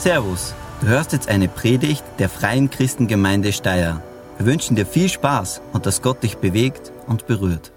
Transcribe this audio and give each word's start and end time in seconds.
Servus, 0.00 0.54
du 0.80 0.86
hörst 0.86 1.12
jetzt 1.12 1.28
eine 1.28 1.46
Predigt 1.46 2.02
der 2.18 2.30
Freien 2.30 2.70
Christengemeinde 2.70 3.52
Steyr. 3.52 4.02
Wir 4.38 4.46
wünschen 4.46 4.74
dir 4.74 4.86
viel 4.86 5.10
Spaß 5.10 5.60
und 5.74 5.84
dass 5.84 6.00
Gott 6.00 6.22
dich 6.22 6.38
bewegt 6.38 6.90
und 7.06 7.26
berührt. 7.26 7.70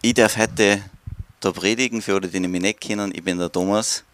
Ich 0.00 0.14
darf 0.14 0.36
heute 0.36 0.80
da 1.40 1.50
predigen 1.50 2.00
für 2.00 2.14
alle, 2.14 2.28
die 2.28 2.38
mich 2.38 2.62
nicht 2.62 2.80
kennen. 2.80 3.10
Ich 3.12 3.24
bin 3.24 3.36
der 3.38 3.50
Thomas, 3.50 4.04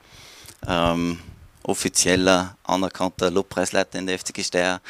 ähm, 0.67 1.19
offizieller, 1.63 2.57
anerkannter 2.65 3.31
Lobpreisleiter 3.31 3.99
in 3.99 4.07
der 4.07 4.19
FCG 4.19 4.43
Steyr. 4.43 4.81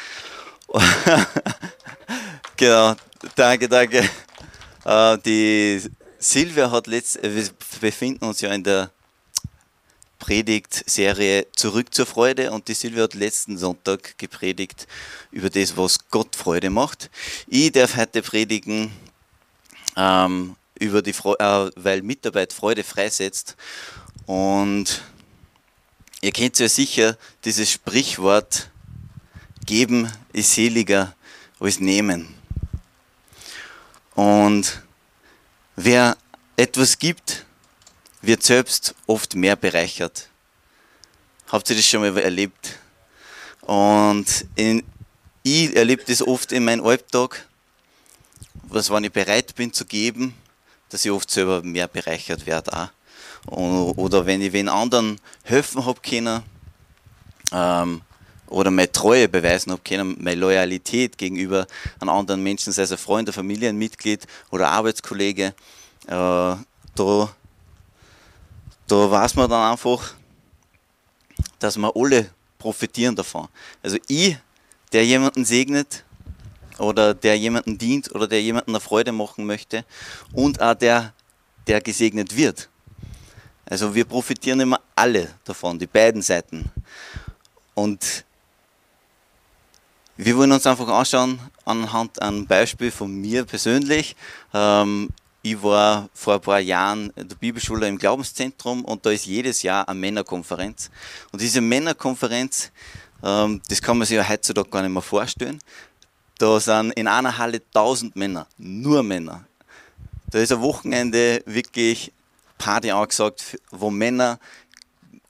genau, 2.55 2.95
danke, 3.35 3.67
danke. 3.67 4.09
Äh, 4.85 5.17
die 5.17 5.81
Silvia 6.17 6.71
hat 6.71 6.87
letzt, 6.87 7.21
wir 7.21 7.49
befinden 7.81 8.23
uns 8.23 8.39
ja 8.39 8.53
in 8.53 8.63
der 8.63 8.89
Predigtserie 10.19 11.47
Zurück 11.55 11.93
zur 11.93 12.05
Freude 12.05 12.51
und 12.51 12.67
die 12.67 12.73
Silvia 12.73 13.03
hat 13.03 13.13
letzten 13.13 13.57
Sonntag 13.57 14.17
gepredigt 14.17 14.87
über 15.31 15.49
das, 15.49 15.77
was 15.77 16.09
Gott 16.09 16.35
Freude 16.35 16.69
macht. 16.69 17.09
Ich 17.47 17.71
darf 17.71 17.95
heute 17.95 18.21
predigen 18.21 18.91
ähm, 19.95 20.55
über 20.79 21.01
die 21.01 21.13
Freude, 21.13 21.39
äh, 21.39 21.71
weil 21.75 22.01
Mitarbeit 22.01 22.53
Freude 22.53 22.83
freisetzt 22.83 23.55
und 24.25 25.01
ihr 26.21 26.31
kennt 26.31 26.59
ja 26.59 26.69
sicher 26.69 27.17
dieses 27.45 27.71
Sprichwort, 27.71 28.69
geben 29.65 30.11
ist 30.33 30.53
seliger 30.53 31.15
als 31.59 31.79
nehmen. 31.79 32.33
Und 34.15 34.81
wer 35.75 36.17
etwas 36.55 36.97
gibt, 36.97 37.45
wird 38.21 38.43
selbst 38.43 38.95
oft 39.05 39.35
mehr 39.35 39.55
bereichert. 39.55 40.29
Habt 41.47 41.69
ihr 41.69 41.75
das 41.75 41.85
schon 41.85 42.01
mal 42.01 42.17
erlebt? 42.17 42.77
Und 43.61 44.45
in, 44.55 44.83
ich 45.43 45.75
erlebe 45.75 46.03
das 46.05 46.21
oft 46.21 46.51
in 46.51 46.65
meinem 46.65 46.85
Alltag, 46.85 47.45
was, 48.63 48.89
wenn 48.89 49.05
ich 49.05 49.11
bereit 49.11 49.55
bin 49.55 49.71
zu 49.71 49.85
geben, 49.85 50.33
dass 50.89 51.05
ich 51.05 51.11
oft 51.11 51.29
selber 51.29 51.61
mehr 51.61 51.87
bereichert 51.87 52.45
werde. 52.45 52.73
Auch. 52.73 52.89
Oder 53.97 54.25
wenn 54.25 54.41
ich 54.41 54.51
den 54.51 54.67
anderen 54.67 55.19
helfen 55.43 55.85
habe 55.85 56.01
können, 56.01 56.43
ähm, 57.53 58.01
oder 58.47 58.71
meine 58.71 58.91
Treue 58.91 59.27
beweisen 59.27 59.71
habe 59.71 59.81
können, 59.83 60.17
meine 60.19 60.39
Loyalität 60.39 61.17
gegenüber 61.17 61.67
einem 61.99 62.09
anderen 62.09 62.41
Menschen, 62.43 62.71
sei 62.71 62.83
es 62.83 62.91
ein 62.91 62.97
Freund, 62.97 63.29
ein 63.29 63.33
Familienmitglied 63.33 64.25
oder 64.51 64.69
Arbeitskollege, 64.69 65.53
äh, 66.07 66.55
da 66.95 67.29
da 68.87 69.11
weiß 69.11 69.35
man 69.35 69.49
dann 69.49 69.71
einfach, 69.71 70.15
dass 71.59 71.77
wir 71.77 71.91
alle 71.95 72.29
profitieren 72.57 73.15
davon. 73.15 73.47
Also 73.83 73.97
ich, 74.07 74.37
der 74.91 75.05
jemanden 75.05 75.45
segnet 75.45 76.03
oder 76.77 77.13
der 77.13 77.37
jemanden 77.37 77.77
dient 77.77 78.13
oder 78.13 78.27
der 78.27 78.41
jemanden 78.41 78.71
eine 78.71 78.79
Freude 78.79 79.11
machen 79.11 79.45
möchte 79.45 79.85
und 80.33 80.61
auch 80.61 80.73
der, 80.73 81.13
der 81.67 81.81
gesegnet 81.81 82.35
wird. 82.35 82.69
Also 83.65 83.93
wir 83.93 84.05
profitieren 84.05 84.61
immer 84.61 84.79
alle 84.95 85.29
davon, 85.43 85.77
die 85.77 85.87
beiden 85.87 86.21
Seiten. 86.21 86.71
Und 87.75 88.23
wir 90.15 90.37
wollen 90.37 90.51
uns 90.51 90.65
einfach 90.65 90.87
anschauen 90.87 91.39
anhand 91.65 92.21
einem 92.21 92.47
Beispiel 92.47 92.91
von 92.91 93.13
mir 93.13 93.43
persönlich. 93.45 94.15
Ähm, 94.53 95.09
ich 95.51 95.63
war 95.63 96.09
vor 96.13 96.35
ein 96.35 96.41
paar 96.41 96.59
Jahren 96.59 97.11
in 97.15 97.27
der 97.27 97.35
Bibelschule 97.35 97.87
im 97.87 97.97
Glaubenszentrum 97.97 98.83
und 98.83 99.05
da 99.05 99.11
ist 99.11 99.25
jedes 99.25 99.61
Jahr 99.61 99.87
eine 99.87 99.99
Männerkonferenz. 99.99 100.89
Und 101.31 101.41
diese 101.41 101.61
Männerkonferenz, 101.61 102.71
ähm, 103.23 103.61
das 103.69 103.81
kann 103.81 103.97
man 103.97 104.07
sich 104.07 104.17
ja 104.17 104.27
heutzutage 104.27 104.69
gar 104.69 104.81
nicht 104.81 104.91
mehr 104.91 105.01
vorstellen. 105.01 105.59
Da 106.37 106.59
sind 106.59 106.91
in 106.91 107.07
einer 107.07 107.37
Halle 107.37 107.61
1000 107.73 108.15
Männer, 108.15 108.47
nur 108.57 109.03
Männer. 109.03 109.45
Da 110.29 110.39
ist 110.39 110.51
ein 110.51 110.61
Wochenende 110.61 111.41
wirklich 111.45 112.11
Party 112.57 112.91
angesagt, 112.91 113.57
wo 113.71 113.89
Männer 113.89 114.39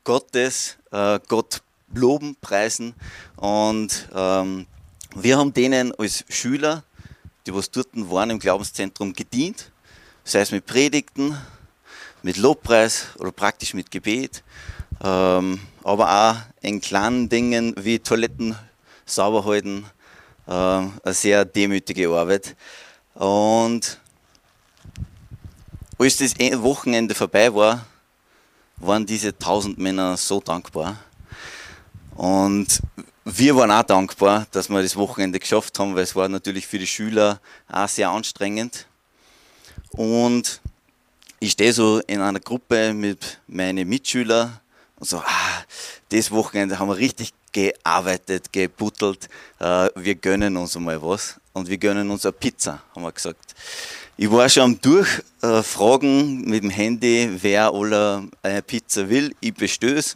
Gottes, 0.04 0.78
äh, 0.92 1.20
Gott 1.28 1.62
loben, 1.94 2.36
preisen. 2.42 2.94
Und 3.36 4.10
ähm, 4.16 4.66
wir 5.16 5.38
haben 5.38 5.54
denen 5.54 5.94
als 5.96 6.26
Schüler, 6.30 6.84
die 7.46 7.54
was 7.54 7.70
dort 7.72 7.90
waren 7.94 8.30
im 8.30 8.40
Glaubenszentrum, 8.40 9.14
gedient 9.14 9.72
sei 10.28 10.42
es 10.42 10.52
mit 10.52 10.66
Predigten, 10.66 11.38
mit 12.22 12.36
Lobpreis 12.36 13.08
oder 13.18 13.32
praktisch 13.32 13.74
mit 13.74 13.90
Gebet, 13.90 14.44
ähm, 15.02 15.62
aber 15.86 16.12
auch 16.12 16.36
in 16.62 16.82
kleinen 16.82 17.30
Dingen 17.30 17.74
wie 17.78 17.98
Toiletten 17.98 18.54
sauber 19.06 19.46
halten, 19.46 19.86
äh, 20.46 20.52
eine 20.52 20.92
sehr 21.06 21.46
demütige 21.46 22.10
Arbeit. 22.10 22.58
Und 23.14 24.00
als 25.98 26.18
das 26.18 26.38
e- 26.38 26.62
Wochenende 26.62 27.16
vorbei 27.16 27.54
war, 27.54 27.86
waren 28.76 29.06
diese 29.06 29.38
tausend 29.38 29.78
Männer 29.78 30.18
so 30.18 30.42
dankbar. 30.42 30.98
Und 32.16 32.82
wir 33.24 33.56
waren 33.56 33.72
auch 33.72 33.84
dankbar, 33.84 34.46
dass 34.52 34.68
wir 34.68 34.82
das 34.82 34.98
Wochenende 34.98 35.40
geschafft 35.40 35.80
haben, 35.80 35.96
weil 35.96 36.04
es 36.04 36.18
war 36.18 36.28
natürlich 36.28 36.68
für 36.68 36.80
die 36.80 36.88
Schüler 36.88 37.40
auch 37.72 37.88
sehr 37.88 38.10
anstrengend. 38.10 38.88
Und 39.98 40.62
ich 41.40 41.52
stehe 41.52 41.74
so 41.74 42.00
in 42.06 42.22
einer 42.22 42.40
Gruppe 42.40 42.94
mit 42.94 43.40
meinen 43.48 43.90
Mitschülern 43.90 44.60
und 45.00 45.10
so, 45.10 45.18
ah, 45.18 45.64
das 46.10 46.32
Wochenende 46.32 46.78
haben 46.78 46.88
wir 46.88 46.98
richtig 46.98 47.34
gearbeitet, 47.52 48.54
gebuttelt, 48.54 49.28
äh, 49.60 49.90
wir 49.96 50.16
gönnen 50.16 50.56
uns 50.56 50.78
einmal 50.78 51.02
was 51.02 51.40
und 51.54 51.68
wir 51.68 51.78
gönnen 51.78 52.10
uns 52.12 52.26
eine 52.26 52.34
Pizza, 52.34 52.84
haben 52.94 53.02
wir 53.02 53.12
gesagt. 53.12 53.56
Ich 54.18 54.32
war 54.32 54.48
schon 54.48 54.64
am 54.64 54.82
Durchfragen 54.82 56.42
mit 56.42 56.64
dem 56.64 56.70
Handy, 56.70 57.30
wer 57.42 57.72
alle 57.74 58.28
eine 58.44 58.62
Pizza 58.62 59.10
will. 59.10 59.34
Ich 59.40 59.54
bestöße. 59.54 60.16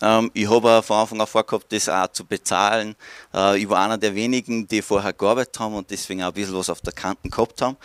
Ähm, 0.00 0.30
ich 0.34 0.48
habe 0.48 0.80
von 0.82 0.96
Anfang 0.96 1.20
an 1.20 1.26
vorgehabt, 1.26 1.72
das 1.72 1.88
auch 1.88 2.08
zu 2.08 2.24
bezahlen. 2.24 2.94
Äh, 3.34 3.58
ich 3.58 3.68
war 3.68 3.84
einer 3.84 3.98
der 3.98 4.14
wenigen, 4.14 4.66
die 4.68 4.82
vorher 4.82 5.12
gearbeitet 5.12 5.58
haben 5.58 5.74
und 5.74 5.90
deswegen 5.90 6.22
auch 6.22 6.28
ein 6.28 6.34
bisschen 6.34 6.56
was 6.56 6.70
auf 6.70 6.80
der 6.80 6.92
Kante 6.92 7.28
gehabt 7.28 7.60
haben. 7.62 7.76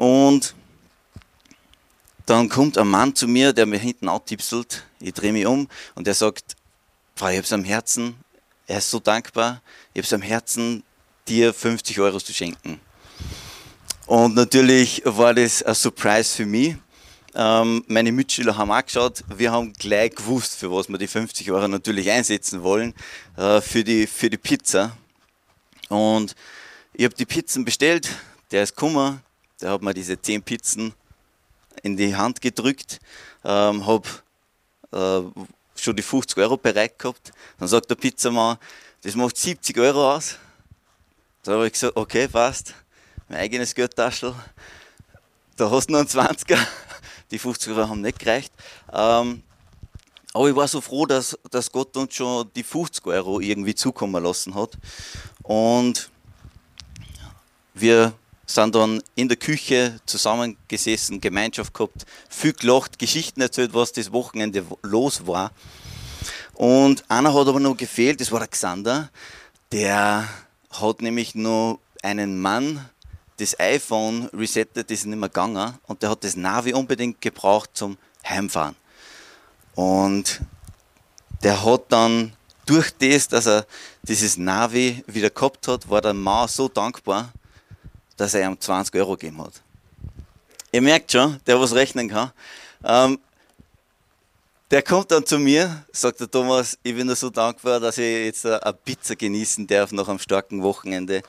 Und 0.00 0.54
dann 2.24 2.48
kommt 2.48 2.78
ein 2.78 2.88
Mann 2.88 3.14
zu 3.14 3.28
mir, 3.28 3.52
der 3.52 3.66
mir 3.66 3.78
hinten 3.78 4.08
antipselt. 4.08 4.82
Ich 4.98 5.12
drehe 5.12 5.30
mich 5.30 5.44
um 5.44 5.68
und 5.94 6.08
er 6.08 6.14
sagt, 6.14 6.56
Frau, 7.14 7.28
ich 7.28 7.36
habe 7.36 7.44
es 7.44 7.52
am 7.52 7.64
Herzen, 7.64 8.16
er 8.66 8.78
ist 8.78 8.88
so 8.88 8.98
dankbar, 8.98 9.60
ich 9.92 9.98
habe 9.98 10.06
es 10.06 10.12
am 10.14 10.22
Herzen, 10.22 10.84
dir 11.28 11.52
50 11.52 12.00
Euro 12.00 12.18
zu 12.18 12.32
schenken. 12.32 12.80
Und 14.06 14.36
natürlich 14.36 15.02
war 15.04 15.34
das 15.34 15.62
ein 15.62 15.74
Surprise 15.74 16.34
für 16.34 16.46
mich. 16.46 16.76
Ähm, 17.34 17.84
meine 17.86 18.10
Mitschüler 18.10 18.56
haben 18.56 18.72
auch 18.72 18.82
geschaut, 18.82 19.22
wir 19.28 19.52
haben 19.52 19.74
gleich 19.74 20.14
gewusst, 20.14 20.54
für 20.54 20.72
was 20.72 20.88
wir 20.88 20.96
die 20.96 21.08
50 21.08 21.50
Euro 21.50 21.68
natürlich 21.68 22.10
einsetzen 22.10 22.62
wollen, 22.62 22.94
äh, 23.36 23.60
für, 23.60 23.84
die, 23.84 24.06
für 24.06 24.30
die 24.30 24.38
Pizza. 24.38 24.96
Und 25.90 26.34
ich 26.94 27.04
habe 27.04 27.14
die 27.14 27.26
Pizzen 27.26 27.66
bestellt, 27.66 28.08
der 28.50 28.62
ist 28.62 28.74
gekommen, 28.74 29.20
der 29.60 29.72
hat 29.72 29.82
mir 29.82 29.94
diese 29.94 30.20
10 30.20 30.42
Pizzen 30.42 30.94
in 31.82 31.96
die 31.96 32.14
Hand 32.14 32.40
gedrückt, 32.40 33.00
ähm, 33.44 33.86
habe 33.86 34.08
äh, 34.92 35.22
schon 35.76 35.96
die 35.96 36.02
50 36.02 36.38
Euro 36.38 36.56
bereit 36.56 36.98
gehabt. 36.98 37.32
Dann 37.58 37.68
sagt 37.68 37.90
der 37.90 37.94
Pizzamann, 37.94 38.58
das 39.02 39.14
macht 39.14 39.36
70 39.36 39.78
Euro 39.78 40.14
aus. 40.14 40.36
Da 41.42 41.52
habe 41.52 41.66
ich 41.66 41.72
gesagt, 41.72 41.96
okay, 41.96 42.28
passt. 42.28 42.74
Mein 43.28 43.38
eigenes 43.38 43.74
Geldtaschel. 43.74 44.34
Da 45.56 45.70
hast 45.70 45.88
du 45.88 45.92
noch 45.92 46.00
einen 46.00 46.08
20er. 46.08 46.58
Die 47.30 47.38
50 47.38 47.72
Euro 47.72 47.88
haben 47.88 48.00
nicht 48.00 48.18
gereicht. 48.18 48.52
Ähm, 48.92 49.42
aber 50.32 50.48
ich 50.48 50.56
war 50.56 50.68
so 50.68 50.80
froh, 50.80 51.06
dass, 51.06 51.38
dass 51.50 51.70
Gott 51.72 51.96
uns 51.96 52.14
schon 52.14 52.50
die 52.54 52.62
50 52.62 53.04
Euro 53.06 53.40
irgendwie 53.40 53.74
zukommen 53.74 54.22
lassen 54.22 54.54
hat. 54.54 54.78
Und 55.42 56.08
wir 57.74 58.12
sind 58.54 58.74
dann 58.74 59.02
in 59.14 59.28
der 59.28 59.36
Küche 59.36 60.00
zusammengesessen, 60.06 61.20
Gemeinschaft 61.20 61.72
gehabt, 61.72 62.04
viel 62.28 62.52
gelacht, 62.52 62.98
Geschichten 62.98 63.40
erzählt, 63.40 63.74
was 63.74 63.92
das 63.92 64.12
Wochenende 64.12 64.64
los 64.82 65.26
war. 65.26 65.52
Und 66.54 67.04
einer 67.08 67.32
hat 67.32 67.48
aber 67.48 67.60
noch 67.60 67.76
gefehlt, 67.76 68.20
das 68.20 68.32
war 68.32 68.40
der 68.40 68.48
Xander. 68.48 69.10
Der 69.72 70.28
hat 70.70 71.00
nämlich 71.00 71.34
noch 71.34 71.78
einen 72.02 72.40
Mann 72.40 72.88
das 73.38 73.58
iPhone 73.58 74.28
resettet, 74.34 74.90
ist 74.90 75.06
nicht 75.06 75.18
mehr 75.18 75.28
gegangen 75.28 75.78
und 75.86 76.02
der 76.02 76.10
hat 76.10 76.24
das 76.24 76.36
Navi 76.36 76.74
unbedingt 76.74 77.20
gebraucht 77.20 77.70
zum 77.72 77.96
Heimfahren. 78.28 78.76
Und 79.74 80.40
der 81.42 81.64
hat 81.64 81.84
dann 81.88 82.34
durch 82.66 82.90
das, 82.98 83.28
dass 83.28 83.46
er 83.46 83.66
dieses 84.02 84.36
Navi 84.36 85.02
wieder 85.06 85.30
gehabt 85.30 85.68
hat, 85.68 85.88
war 85.88 86.02
der 86.02 86.12
Mann 86.12 86.48
so 86.48 86.68
dankbar, 86.68 87.32
dass 88.20 88.34
er 88.34 88.46
ihm 88.46 88.60
20 88.60 88.94
Euro 88.96 89.16
gegeben 89.16 89.42
hat. 89.42 89.54
Ihr 90.72 90.82
merkt 90.82 91.10
schon, 91.10 91.40
der 91.46 91.58
was 91.58 91.74
rechnen 91.74 92.08
kann. 92.08 92.30
Ähm, 92.84 93.18
der 94.70 94.82
kommt 94.82 95.10
dann 95.10 95.24
zu 95.24 95.38
mir, 95.38 95.84
sagt 95.90 96.20
der 96.20 96.30
Thomas, 96.30 96.78
ich 96.82 96.94
bin 96.94 97.12
so 97.14 97.30
dankbar, 97.30 97.80
dass 97.80 97.96
ich 97.96 98.26
jetzt 98.26 98.44
eine 98.44 98.72
Pizza 98.74 99.16
genießen 99.16 99.66
darf 99.66 99.90
nach 99.92 100.06
einem 100.06 100.18
starken 100.18 100.62
Wochenende. 100.62 101.22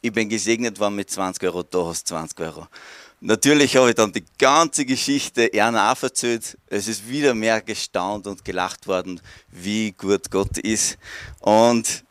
Ich 0.00 0.12
bin 0.12 0.28
gesegnet 0.30 0.80
worden 0.80 0.96
mit 0.96 1.10
20 1.10 1.42
Euro, 1.44 1.62
da 1.62 1.84
hast 1.84 2.10
du 2.10 2.14
20 2.14 2.40
Euro. 2.40 2.66
Natürlich 3.20 3.76
habe 3.76 3.90
ich 3.90 3.94
dann 3.94 4.12
die 4.12 4.24
ganze 4.38 4.86
Geschichte 4.86 5.52
Erna 5.52 5.92
auch 5.92 6.02
erzählt. 6.02 6.56
Es 6.68 6.88
ist 6.88 7.06
wieder 7.06 7.34
mehr 7.34 7.60
gestaunt 7.60 8.26
und 8.26 8.44
gelacht 8.44 8.86
worden, 8.86 9.20
wie 9.50 9.92
gut 9.92 10.30
Gott 10.30 10.56
ist. 10.58 10.96
Und 11.40 12.04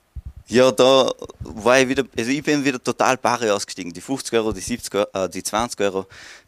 ja, 0.47 0.71
da 0.71 1.11
war 1.39 1.79
ich 1.79 1.87
wieder, 1.87 2.03
also 2.17 2.31
ich 2.31 2.43
bin 2.43 2.63
wieder 2.63 2.81
total 2.81 3.17
bare 3.17 3.53
ausgestiegen. 3.53 3.93
Die 3.93 4.01
50 4.01 4.33
Euro, 4.33 4.51
die 4.51 4.61
70 4.61 4.95
Euro, 4.95 5.07
äh, 5.13 5.29
die 5.29 5.43
20 5.43 5.79
Euro, 5.81 6.05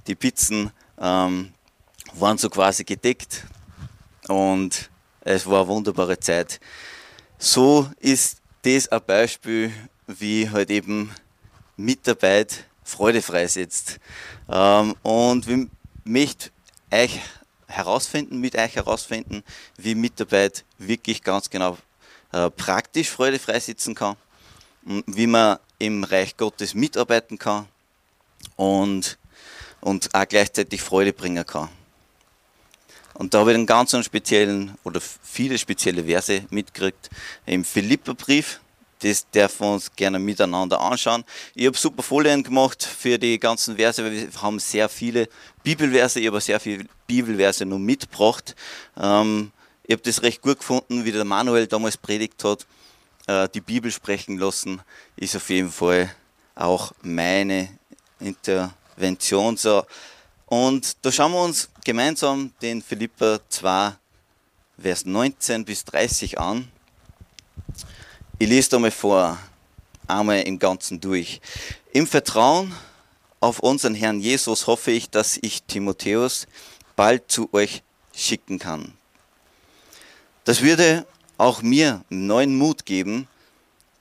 die 0.07 0.15
Pizzen 0.15 0.71
ähm, 0.99 1.53
waren 2.13 2.37
so 2.37 2.49
quasi 2.49 2.83
gedeckt 2.83 3.43
und 4.27 4.89
es 5.21 5.45
war 5.45 5.61
eine 5.61 5.67
wunderbare 5.67 6.19
Zeit. 6.19 6.59
So 7.37 7.89
ist 7.99 8.37
das 8.61 8.87
ein 8.87 9.01
Beispiel, 9.05 9.71
wie 10.07 10.49
halt 10.49 10.69
eben 10.69 11.11
Mitarbeit 11.77 12.65
Freude 12.83 13.21
freisetzt. 13.21 13.99
Ähm, 14.49 14.95
und 15.01 15.47
wir 15.47 15.67
möchten 16.03 16.51
euch 16.91 17.19
herausfinden, 17.67 18.39
mit 18.39 18.55
euch 18.55 18.75
herausfinden, 18.75 19.43
wie 19.77 19.95
Mitarbeit 19.95 20.63
wirklich 20.77 21.23
ganz 21.23 21.49
genau 21.49 21.77
äh, 22.35 22.51
praktisch 22.51 23.09
Freude 23.09 23.39
freisetzen 23.39 23.95
kann, 23.95 24.17
wie 24.83 25.25
man 25.25 25.57
im 25.79 26.03
Reich 26.03 26.35
Gottes 26.35 26.73
mitarbeiten 26.73 27.39
kann 27.39 27.65
und, 28.57 29.17
und 29.79 30.13
auch 30.13 30.27
gleichzeitig 30.27 30.81
Freude 30.81 31.13
bringen 31.13 31.45
kann. 31.45 31.69
Und 33.13 33.33
da 33.33 33.39
habe 33.39 33.51
ich 33.51 33.55
einen 33.55 33.65
ganz 33.65 33.95
speziellen 34.05 34.77
oder 34.83 34.99
viele 34.99 35.57
spezielle 35.57 36.03
Verse 36.03 36.43
mitgekriegt 36.49 37.09
im 37.45 37.63
Philipperbrief. 37.63 38.59
Das 38.99 39.29
dürfen 39.29 39.67
wir 39.67 39.73
uns 39.75 39.95
gerne 39.95 40.19
miteinander 40.19 40.81
anschauen. 40.81 41.23
Ich 41.53 41.65
habe 41.65 41.77
super 41.77 42.03
Folien 42.03 42.43
gemacht 42.43 42.83
für 42.83 43.17
die 43.17 43.39
ganzen 43.39 43.77
Verse, 43.77 44.03
weil 44.03 44.11
wir 44.11 44.41
haben 44.41 44.59
sehr 44.59 44.89
viele 44.89 45.29
Bibelverse. 45.63 46.19
Ich 46.19 46.27
habe 46.27 46.41
sehr 46.41 46.59
viele 46.59 46.85
Bibelverse 47.07 47.65
nur 47.65 47.79
mitgebracht. 47.79 48.55
Ähm, 49.01 49.53
ich 49.87 49.93
habe 49.93 50.01
das 50.01 50.23
recht 50.23 50.41
gut 50.41 50.59
gefunden, 50.59 51.05
wie 51.05 51.11
der 51.11 51.25
Manuel 51.25 51.67
damals 51.67 51.97
predigt 51.97 52.43
hat. 52.43 52.65
Äh, 53.27 53.47
die 53.49 53.61
Bibel 53.61 53.91
sprechen 53.91 54.37
lassen 54.37 54.81
ist 55.15 55.35
auf 55.35 55.49
jeden 55.49 55.71
Fall 55.71 56.13
auch 56.55 56.91
meine 57.03 57.69
Intervention. 58.19 59.57
So. 59.57 59.85
Und 60.47 60.97
da 61.05 61.11
schauen 61.11 61.33
wir 61.33 61.43
uns 61.43 61.69
gemeinsam 61.83 62.51
den 62.61 62.81
Philippa 62.81 63.39
2, 63.47 63.93
Vers 64.81 65.05
19 65.05 65.65
bis 65.65 65.85
30 65.85 66.39
an. 66.39 66.67
Ich 68.39 68.49
lese 68.49 68.71
da 68.71 68.79
mal 68.79 68.91
vor, 68.91 69.37
einmal 70.07 70.41
im 70.41 70.57
Ganzen 70.57 70.99
durch. 70.99 71.41
Im 71.93 72.07
Vertrauen 72.07 72.73
auf 73.39 73.59
unseren 73.59 73.93
Herrn 73.93 74.19
Jesus 74.19 74.65
hoffe 74.65 74.91
ich, 74.91 75.09
dass 75.11 75.37
ich 75.41 75.63
Timotheus 75.63 76.47
bald 76.95 77.31
zu 77.31 77.53
euch 77.53 77.83
schicken 78.13 78.59
kann. 78.59 78.93
Das 80.45 80.61
würde 80.61 81.05
auch 81.37 81.61
mir 81.61 82.03
neuen 82.09 82.55
Mut 82.55 82.85
geben, 82.85 83.27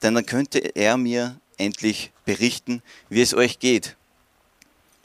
denn 0.03 0.15
dann 0.15 0.27
könnte 0.27 0.59
er 0.59 0.97
mir 0.97 1.37
endlich 1.57 2.13
berichten, 2.25 2.83
wie 3.09 3.23
es 3.23 3.35
euch 3.35 3.59
geht. 3.59 3.97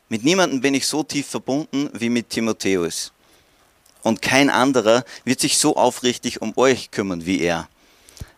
Mit 0.09 0.23
niemandem 0.23 0.61
bin 0.61 0.73
ich 0.73 0.85
so 0.85 1.01
tief 1.01 1.27
verbunden 1.27 1.89
wie 1.93 2.09
mit 2.09 2.29
Timotheus. 2.29 3.13
Und 4.01 4.21
kein 4.21 4.49
anderer 4.49 5.05
wird 5.23 5.39
sich 5.39 5.57
so 5.57 5.75
aufrichtig 5.75 6.41
um 6.41 6.57
euch 6.57 6.91
kümmern 6.91 7.25
wie 7.25 7.39
er. 7.39 7.69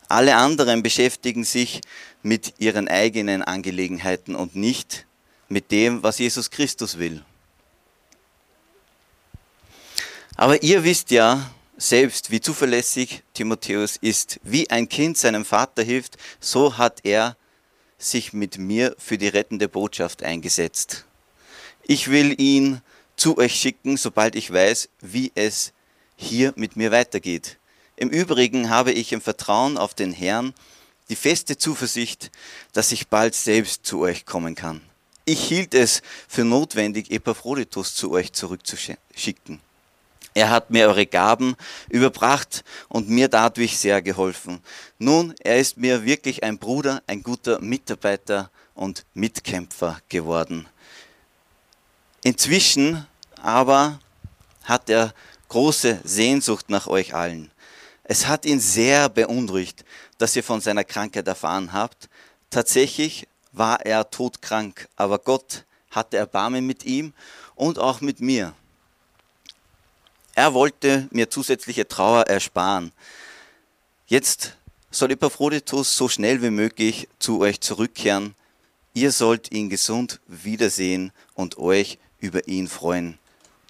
Alle 0.08 0.36
anderen 0.36 0.84
beschäftigen 0.84 1.44
sich 1.44 1.82
mit 2.22 2.56
ihren 2.60 2.88
eigenen 2.88 3.42
Angelegenheiten 3.42 4.36
und 4.36 4.56
nicht 4.56 5.06
mit 5.50 5.72
dem, 5.72 6.04
was 6.04 6.20
Jesus 6.20 6.52
Christus 6.52 7.00
will. 7.00 7.24
Aber 10.36 10.62
ihr 10.64 10.84
wisst 10.84 11.12
ja, 11.12 11.52
selbst, 11.82 12.30
wie 12.30 12.40
zuverlässig 12.40 13.24
Timotheus 13.34 13.98
ist. 13.98 14.40
Wie 14.44 14.70
ein 14.70 14.88
Kind 14.88 15.18
seinem 15.18 15.46
Vater 15.46 15.82
hilft, 15.82 16.18
so 16.40 16.78
hat 16.78 17.00
er 17.04 17.36
sich 17.98 18.34
mit 18.34 18.58
mir 18.58 18.96
für 19.00 19.18
die 19.18 19.28
rettende 19.28 19.68
Botschaft 19.68 20.24
eingesetzt. 20.24 21.06
Ich 21.84 22.10
will 22.10 22.40
ihn 22.40 22.82
zu 23.16 23.38
euch 23.38 23.56
schicken, 23.56 23.98
sobald 23.98 24.36
ich 24.36 24.52
weiß, 24.52 24.90
wie 25.02 25.32
es 25.36 25.74
hier 26.16 26.54
mit 26.56 26.76
mir 26.76 26.92
weitergeht. 26.92 27.58
Im 27.96 28.10
Übrigen 28.10 28.70
habe 28.70 28.92
ich 28.92 29.12
im 29.12 29.22
Vertrauen 29.22 29.78
auf 29.78 29.94
den 29.94 30.12
Herrn 30.12 30.54
die 31.10 31.16
feste 31.16 31.58
Zuversicht, 31.58 32.32
dass 32.74 32.92
ich 32.92 33.08
bald 33.08 33.36
selbst 33.36 33.86
zu 33.86 34.00
euch 34.00 34.26
kommen 34.26 34.56
kann. 34.56 34.82
Ich 35.26 35.44
hielt 35.44 35.74
es 35.74 36.02
für 36.28 36.44
notwendig, 36.44 37.12
Epaphroditus 37.12 37.96
zu 37.96 38.12
euch 38.12 38.34
zurückzuschicken. 38.34 39.60
Er 40.34 40.50
hat 40.50 40.70
mir 40.70 40.88
eure 40.88 41.06
Gaben 41.06 41.56
überbracht 41.90 42.64
und 42.88 43.10
mir 43.10 43.28
dadurch 43.28 43.78
sehr 43.78 44.02
geholfen. 44.02 44.62
Nun, 44.98 45.36
er 45.40 45.58
ist 45.60 45.78
mir 45.78 46.06
wirklich 46.06 46.44
ein 46.44 46.58
Bruder, 46.58 47.02
ein 47.08 47.22
guter 47.22 47.60
Mitarbeiter 47.60 48.50
und 48.74 49.06
Mitkämpfer 49.14 50.00
geworden. 50.08 50.68
Inzwischen 52.24 53.06
aber 53.42 54.00
hat 54.64 54.90
er 54.90 55.14
große 55.50 56.00
Sehnsucht 56.04 56.70
nach 56.70 56.88
euch 56.88 57.14
allen. 57.14 57.52
Es 58.04 58.28
hat 58.28 58.46
ihn 58.46 58.60
sehr 58.60 59.10
beunruhigt, 59.10 59.84
dass 60.18 60.36
ihr 60.36 60.44
von 60.44 60.62
seiner 60.62 60.84
Krankheit 60.84 61.28
erfahren 61.28 61.74
habt. 61.74 62.10
Tatsächlich 62.50 63.28
war 63.52 63.86
er 63.86 64.10
todkrank, 64.10 64.88
aber 64.96 65.20
Gott 65.20 65.66
hatte 65.90 66.18
Erbarmen 66.18 66.66
mit 66.66 66.86
ihm 66.86 67.14
und 67.56 67.80
auch 67.80 68.02
mit 68.02 68.22
mir. 68.22 68.54
Er 70.34 70.54
wollte 70.54 71.08
mir 71.12 71.30
zusätzliche 71.30 71.88
Trauer 71.88 72.24
ersparen. 72.28 72.92
Jetzt 74.08 74.58
soll 74.90 75.12
Epaphroditus 75.12 75.96
so 75.96 76.08
schnell 76.08 76.42
wie 76.42 76.50
möglich 76.50 77.08
zu 77.20 77.40
euch 77.42 77.60
zurückkehren. 77.62 78.36
Ihr 78.94 79.12
sollt 79.12 79.52
ihn 79.52 79.70
gesund 79.70 80.20
wiedersehen 80.28 81.12
und 81.34 81.58
euch 81.58 81.98
über 82.20 82.48
ihn 82.48 82.68
freuen. 82.68 83.18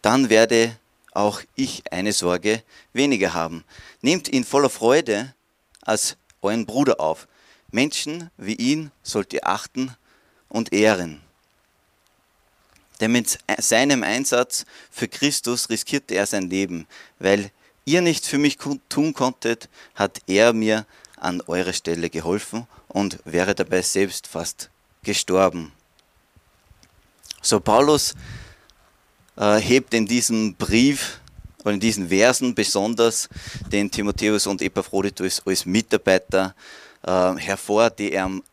Dann 0.01 0.29
werde 0.29 0.77
auch 1.13 1.41
ich 1.55 1.91
eine 1.91 2.13
Sorge 2.13 2.63
weniger 2.93 3.33
haben. 3.33 3.63
Nehmt 4.01 4.29
ihn 4.29 4.43
voller 4.43 4.69
Freude 4.69 5.33
als 5.81 6.17
euren 6.41 6.65
Bruder 6.65 6.99
auf. 6.99 7.27
Menschen 7.71 8.29
wie 8.37 8.55
ihn 8.55 8.91
sollt 9.03 9.33
ihr 9.33 9.47
achten 9.47 9.95
und 10.49 10.73
ehren. 10.73 11.21
Denn 13.01 13.11
mit 13.11 13.39
seinem 13.57 14.03
Einsatz 14.03 14.65
für 14.91 15.07
Christus 15.07 15.69
riskierte 15.69 16.13
er 16.15 16.27
sein 16.27 16.49
Leben. 16.49 16.87
Weil 17.19 17.51
ihr 17.83 18.01
nichts 18.01 18.27
für 18.27 18.37
mich 18.37 18.57
tun 18.89 19.13
konntet, 19.13 19.69
hat 19.95 20.21
er 20.27 20.53
mir 20.53 20.85
an 21.17 21.41
eurer 21.41 21.73
Stelle 21.73 22.09
geholfen 22.09 22.67
und 22.87 23.19
wäre 23.25 23.55
dabei 23.55 23.81
selbst 23.81 24.27
fast 24.27 24.69
gestorben. 25.03 25.71
So 27.41 27.59
Paulus 27.59 28.13
äh, 29.35 29.57
hebt 29.57 29.93
in 29.95 30.05
diesem 30.05 30.55
Brief 30.55 31.19
und 31.63 31.73
in 31.73 31.79
diesen 31.79 32.09
Versen 32.09 32.53
besonders 32.53 33.29
den 33.71 33.89
Timotheus 33.89 34.45
und 34.45 34.61
Epaphroditus 34.61 35.41
als 35.45 35.65
Mitarbeiter 35.65 36.55
äh, 37.03 37.33
hervor, 37.35 37.89
die 37.89 38.13
ihm 38.13 38.43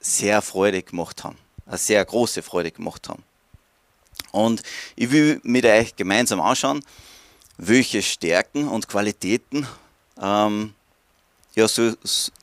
sehr 0.00 0.42
Freude 0.42 0.82
gemacht 0.82 1.22
haben, 1.22 1.38
eine 1.64 1.78
sehr 1.78 2.04
große 2.04 2.42
Freude 2.42 2.72
gemacht 2.72 3.08
haben. 3.08 3.22
Und 4.30 4.62
ich 4.96 5.10
will 5.10 5.40
mit 5.42 5.64
euch 5.64 5.94
gemeinsam 5.94 6.40
anschauen, 6.40 6.84
welche 7.58 8.02
Stärken 8.02 8.68
und 8.68 8.88
Qualitäten 8.88 9.66
ähm, 10.20 10.74
ja, 11.54 11.68
so 11.68 11.92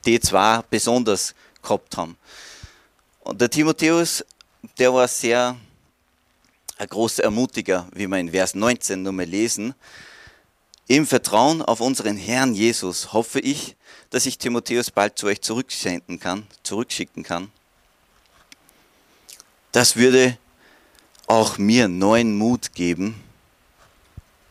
die 0.05 0.19
zwei 0.19 0.61
besonders 0.69 1.33
gehabt 1.61 1.97
haben. 1.97 2.17
Und 3.21 3.41
der 3.41 3.49
Timotheus, 3.49 4.23
der 4.77 4.93
war 4.93 5.07
sehr 5.07 5.55
ein 6.77 6.87
großer 6.87 7.23
Ermutiger, 7.23 7.87
wie 7.93 8.07
wir 8.07 8.17
in 8.17 8.31
Vers 8.31 8.55
19 8.55 9.01
nochmal 9.01 9.25
lesen. 9.25 9.75
Im 10.87 11.05
Vertrauen 11.05 11.61
auf 11.61 11.81
unseren 11.81 12.17
Herrn 12.17 12.53
Jesus 12.53 13.13
hoffe 13.13 13.39
ich, 13.39 13.75
dass 14.09 14.25
ich 14.25 14.37
Timotheus 14.37 14.89
bald 14.89 15.17
zu 15.17 15.27
euch 15.27 15.41
zurücksenden 15.41 16.19
kann, 16.19 16.47
zurückschicken 16.63 17.23
kann. 17.23 17.51
Das 19.71 19.95
würde 19.97 20.37
auch 21.29 21.57
mir 21.57 21.87
neuen 21.87 22.37
Mut 22.37 22.73
geben, 22.73 23.15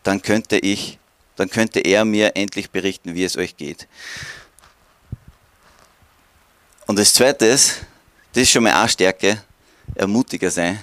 dann 0.04 0.23
könnte 0.23 0.58
ich, 0.58 0.99
dann 1.37 1.50
könnte 1.50 1.80
er 1.80 2.04
mir 2.04 2.37
endlich 2.37 2.70
berichten, 2.70 3.14
wie 3.14 3.25
es 3.25 3.37
euch 3.37 3.56
geht. 3.56 3.88
Und 6.87 6.99
das 6.99 7.12
Zweite 7.12 7.47
ist, 7.47 7.80
das 8.32 8.44
ist 8.44 8.50
schon 8.50 8.62
mal 8.62 8.73
eine 8.73 8.88
Stärke, 8.88 9.42
ermutiger 9.94 10.50
sein. 10.50 10.78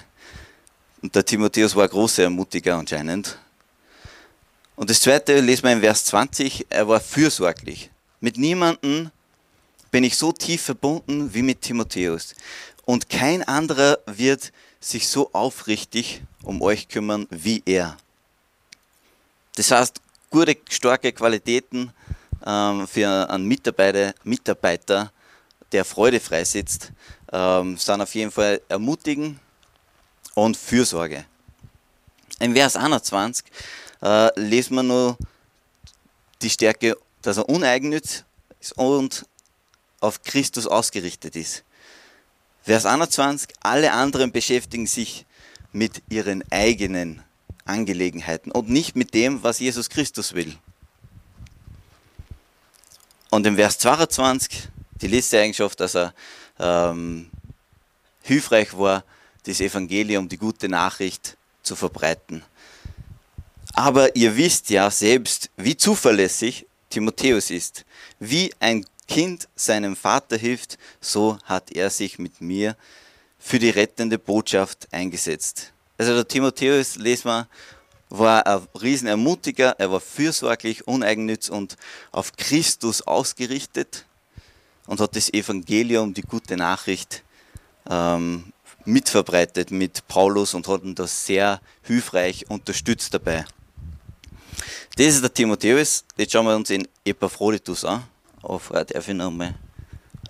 Und 1.02 1.14
der 1.14 1.24
Timotheus 1.24 1.74
war 1.74 1.84
ein 1.84 1.90
großer 1.90 2.24
Ermutiger 2.24 2.76
anscheinend. 2.76 3.38
Und 4.76 4.90
das 4.90 5.00
zweite 5.00 5.40
lesen 5.40 5.64
wir 5.64 5.72
in 5.72 5.80
Vers 5.80 6.04
20, 6.04 6.66
er 6.68 6.86
war 6.86 7.00
fürsorglich. 7.00 7.90
Mit 8.20 8.36
niemandem 8.36 9.10
bin 9.90 10.04
ich 10.04 10.16
so 10.16 10.32
tief 10.32 10.62
verbunden 10.62 11.32
wie 11.32 11.42
mit 11.42 11.62
Timotheus. 11.62 12.34
Und 12.84 13.08
kein 13.08 13.42
anderer 13.42 13.98
wird 14.06 14.52
sich 14.86 15.08
so 15.08 15.30
aufrichtig 15.32 16.22
um 16.44 16.62
euch 16.62 16.88
kümmern 16.88 17.26
wie 17.30 17.60
er. 17.66 17.96
Das 19.56 19.70
heißt, 19.72 20.00
gute, 20.30 20.56
starke 20.68 21.12
Qualitäten 21.12 21.92
ähm, 22.46 22.86
für 22.86 23.28
einen 23.28 23.46
Mitarbeiter, 23.46 24.14
Mitarbeiter, 24.22 25.10
der 25.72 25.84
Freude 25.84 26.20
freisetzt, 26.20 26.92
ähm, 27.32 27.76
sind 27.76 28.00
auf 28.00 28.14
jeden 28.14 28.30
Fall 28.30 28.60
ermutigen 28.68 29.40
und 30.34 30.56
Fürsorge. 30.56 31.24
Im 32.38 32.54
Vers 32.54 32.76
21 32.76 33.44
äh, 34.02 34.40
lesen 34.40 34.76
wir 34.76 34.82
nur 34.84 35.18
die 36.42 36.50
Stärke, 36.50 36.96
dass 37.22 37.38
er 37.38 37.48
uneigennützig 37.48 38.24
ist 38.60 38.76
und 38.78 39.26
auf 39.98 40.22
Christus 40.22 40.68
ausgerichtet 40.68 41.34
ist. 41.34 41.64
Vers 42.66 42.84
21, 42.84 43.50
alle 43.62 43.92
anderen 43.92 44.32
beschäftigen 44.32 44.88
sich 44.88 45.24
mit 45.70 46.02
ihren 46.08 46.42
eigenen 46.50 47.22
Angelegenheiten 47.64 48.50
und 48.50 48.68
nicht 48.68 48.96
mit 48.96 49.14
dem, 49.14 49.44
was 49.44 49.60
Jesus 49.60 49.88
Christus 49.88 50.34
will. 50.34 50.52
Und 53.30 53.46
im 53.46 53.54
Vers 53.54 53.78
22, 53.78 54.68
die 55.00 55.06
letzte 55.06 55.40
Eigenschaft, 55.40 55.78
dass 55.78 55.94
er 55.94 56.12
ähm, 56.58 57.30
hilfreich 58.22 58.76
war, 58.76 59.04
das 59.44 59.60
Evangelium, 59.60 60.28
die 60.28 60.36
gute 60.36 60.68
Nachricht 60.68 61.36
zu 61.62 61.76
verbreiten. 61.76 62.42
Aber 63.74 64.16
ihr 64.16 64.36
wisst 64.36 64.70
ja 64.70 64.90
selbst, 64.90 65.50
wie 65.56 65.76
zuverlässig 65.76 66.66
Timotheus 66.90 67.50
ist, 67.50 67.84
wie 68.18 68.52
ein 68.58 68.84
Kind 69.08 69.48
seinem 69.54 69.96
Vater 69.96 70.36
hilft, 70.36 70.78
so 71.00 71.38
hat 71.44 71.72
er 71.72 71.90
sich 71.90 72.18
mit 72.18 72.40
mir 72.40 72.76
für 73.38 73.58
die 73.58 73.70
rettende 73.70 74.18
Botschaft 74.18 74.88
eingesetzt. 74.92 75.72
Also 75.98 76.14
der 76.14 76.26
Timotheus, 76.26 76.96
lesen 76.96 77.28
wir, 77.28 77.48
war 78.08 78.46
ein 78.46 78.66
Riesenermutiger, 78.80 79.76
er 79.78 79.90
war 79.90 80.00
fürsorglich, 80.00 80.86
uneigennütz 80.86 81.48
und 81.48 81.76
auf 82.12 82.32
Christus 82.36 83.02
ausgerichtet 83.02 84.04
und 84.86 85.00
hat 85.00 85.16
das 85.16 85.32
Evangelium, 85.32 86.14
die 86.14 86.22
gute 86.22 86.56
Nachricht, 86.56 87.22
ähm, 87.88 88.52
mitverbreitet 88.84 89.70
mit 89.70 90.06
Paulus 90.06 90.54
und 90.54 90.68
hat 90.68 90.82
ihn 90.82 90.94
das 90.94 91.26
sehr 91.26 91.60
hilfreich 91.82 92.48
unterstützt 92.48 93.12
dabei. 93.12 93.44
Das 94.96 95.06
ist 95.08 95.22
der 95.22 95.32
Timotheus. 95.32 96.04
Jetzt 96.16 96.32
schauen 96.32 96.46
wir 96.46 96.56
uns 96.56 96.68
den 96.68 96.86
Epaphroditus 97.04 97.84
an. 97.84 98.04
Vorher 98.40 98.84
darf 98.84 99.08
ich 99.08 99.14
noch 99.14 99.30
mal 99.30 99.54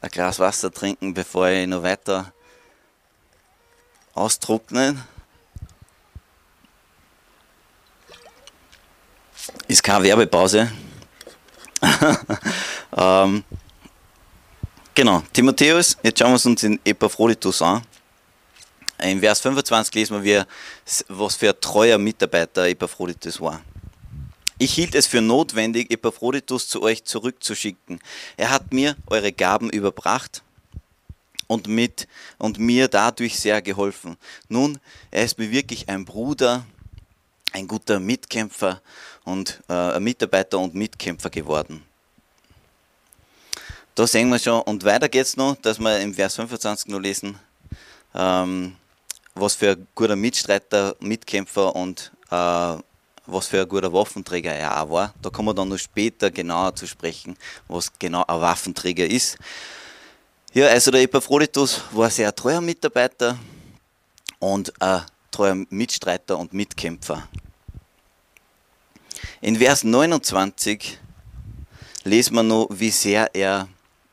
ein 0.01 0.11
Glas 0.11 0.39
Wasser 0.39 0.71
trinken, 0.71 1.13
bevor 1.15 1.49
ich 1.49 1.67
noch 1.67 1.83
weiter 1.83 2.33
austrockne. 4.15 4.97
Ist 9.69 9.83
keine 9.83 10.05
Werbepause. 10.05 10.71
ähm, 12.97 13.45
genau, 14.95 15.23
Timotheus, 15.33 15.97
jetzt 16.03 16.19
schauen 16.19 16.33
wir 16.33 16.47
uns 16.47 16.61
den 16.61 16.81
Epaphroditus 16.85 17.63
an. 17.63 17.83
In 19.03 19.21
Vers 19.21 19.41
25 19.41 19.95
lesen 19.95 20.23
wir, 20.23 20.47
was 21.09 21.37
für 21.37 21.51
ein 21.51 21.61
treuer 21.61 21.99
Mitarbeiter 21.99 22.67
Epaphroditus 22.67 23.41
war. 23.41 23.61
Ich 24.59 24.73
hielt 24.73 24.95
es 24.95 25.07
für 25.07 25.21
notwendig, 25.21 25.91
Epaphroditus 25.91 26.67
zu 26.69 26.83
euch 26.83 27.05
zurückzuschicken. 27.05 28.01
Er 28.39 28.51
hat 28.51 28.73
mir 28.73 28.97
eure 29.07 29.33
Gaben 29.33 29.69
überbracht 29.69 30.43
und, 31.47 31.69
mit, 31.69 32.09
und 32.39 32.59
mir 32.59 32.89
dadurch 32.89 33.39
sehr 33.39 33.61
geholfen. 33.61 34.17
Nun, 34.49 34.79
er 35.11 35.25
ist 35.25 35.39
mir 35.39 35.51
wirklich 35.51 35.91
ein 35.91 36.07
Bruder, 36.07 36.65
ein 37.53 37.69
guter 37.69 38.01
Mitkämpfer 38.01 38.81
und 39.25 39.63
äh, 39.69 40.01
Mitarbeiter 40.01 40.59
und 40.59 40.75
Mitkämpfer 40.75 41.29
geworden. 41.29 41.83
Da 43.95 44.07
sehen 44.07 44.31
wir 44.31 44.39
schon, 44.39 44.63
und 44.63 44.85
weiter 44.85 45.09
geht 45.09 45.27
es 45.27 45.37
noch, 45.37 45.57
dass 45.57 45.79
wir 45.79 46.01
im 46.01 46.15
Vers 46.15 46.37
25 46.37 46.89
noch 46.89 46.99
lesen, 46.99 47.39
ähm, 48.15 48.77
was 49.35 49.55
für 49.55 49.73
ein 49.73 49.87
guter 49.95 50.17
Mitstreiter, 50.17 50.97
Mitkämpfer 51.01 51.75
und 51.77 52.13
äh, 52.31 52.77
was 53.27 53.49
für 53.49 53.61
ein 53.61 53.69
guter 53.69 53.93
Waffenträger 53.93 54.53
er 54.53 54.83
auch 54.83 54.91
war. 54.91 55.15
Da 55.21 55.31
kommen 55.31 55.49
wir 55.49 55.55
dann 55.55 55.69
noch 55.69 55.79
später 55.79 56.31
genauer 56.31 56.75
zu 56.75 56.87
sprechen, 56.87 57.37
was 57.69 57.93
genau 57.99 58.25
ein 58.27 58.41
Waffenträger 58.41 59.07
ist. 59.07 59.37
Ja, 60.53 60.69
also 60.69 60.91
der 60.91 61.03
Epaphroditus 61.03 61.83
war 61.93 62.09
sehr 62.11 62.35
treuer 62.35 62.61
Mitarbeiter 62.61 63.39
und 64.39 64.73
ein 64.81 65.03
treuer 65.31 65.57
Mitstreiter 65.69 66.39
und 66.39 66.53
Mitkämpfer. 66.53 67.29
In 69.41 69.57
Vers 69.57 69.85
29 69.85 70.99
lesen 72.05 72.35
wir 72.35 72.43
noch, 72.43 72.69
wie 72.71 72.91
sehr 72.91 73.35
er 73.35 73.69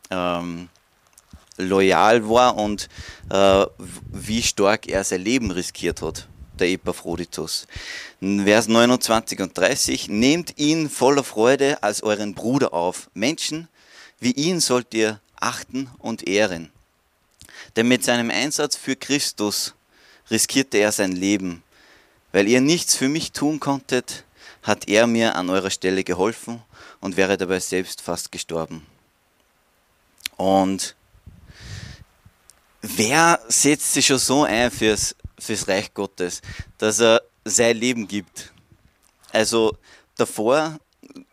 ähm, 0.09 0.69
loyal 1.57 2.27
war 2.27 2.57
und 2.57 2.89
äh, 3.29 3.65
wie 4.11 4.41
stark 4.41 4.87
er 4.87 5.03
sein 5.03 5.21
Leben 5.21 5.51
riskiert 5.51 6.01
hat 6.01 6.27
der 6.59 6.69
Epaphroditus. 6.69 7.67
Vers 8.19 8.67
29 8.67 9.39
und 9.41 9.57
30, 9.57 10.09
nehmt 10.09 10.57
ihn 10.57 10.89
voller 10.89 11.23
Freude 11.23 11.81
als 11.83 12.03
euren 12.03 12.33
Bruder 12.33 12.73
auf. 12.73 13.09
Menschen 13.13 13.67
wie 14.23 14.31
ihn 14.31 14.61
sollt 14.61 14.93
ihr 14.93 15.19
achten 15.35 15.89
und 15.99 16.27
ehren. 16.27 16.71
Denn 17.75 17.89
mit 17.89 18.05
seinem 18.05 18.29
Einsatz 18.29 18.77
für 18.77 18.95
Christus 18.95 19.73
riskierte 20.31 20.77
er 20.77 20.93
sein 20.93 21.11
Leben. 21.11 21.61
Weil 22.31 22.47
ihr 22.47 22.61
nichts 22.61 22.95
für 22.95 23.09
mich 23.09 23.33
tun 23.33 23.59
konntet, 23.59 24.23
hat 24.63 24.87
er 24.87 25.07
mir 25.07 25.35
an 25.35 25.49
eurer 25.49 25.69
Stelle 25.69 26.05
geholfen 26.05 26.61
und 27.01 27.17
wäre 27.17 27.37
dabei 27.37 27.59
selbst 27.59 28.01
fast 28.01 28.31
gestorben. 28.31 28.85
Und 30.37 30.95
wer 32.81 33.41
setzt 33.49 33.93
sich 33.93 34.07
schon 34.07 34.19
so 34.19 34.45
ein 34.45 34.71
fürs 34.71 35.17
fürs 35.43 35.67
Reich 35.67 35.93
Gottes, 35.93 36.41
dass 36.77 36.99
er 36.99 37.21
sein 37.45 37.77
Leben 37.77 38.07
gibt. 38.07 38.51
Also 39.31 39.75
davor, 40.15 40.77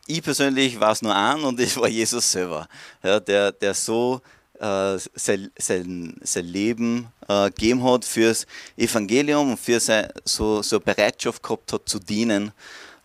ich 0.06 0.22
persönlich 0.22 0.78
war 0.80 0.92
es 0.92 1.02
nur 1.02 1.14
an 1.14 1.42
und 1.44 1.60
es 1.60 1.76
war 1.76 1.88
Jesus 1.88 2.30
selber, 2.30 2.68
ja, 3.02 3.20
der, 3.20 3.52
der 3.52 3.74
so 3.74 4.20
äh, 4.58 4.98
sein, 5.14 5.50
sein, 5.58 6.16
sein 6.22 6.46
Leben 6.46 7.08
äh, 7.28 7.46
gegeben 7.46 7.82
hat 7.84 8.04
fürs 8.04 8.46
Evangelium 8.76 9.52
und 9.52 9.60
für 9.60 9.80
sein, 9.80 10.08
so, 10.24 10.62
so 10.62 10.80
Bereitschaft 10.80 11.42
gehabt 11.42 11.72
hat 11.72 11.88
zu 11.88 11.98
dienen. 11.98 12.52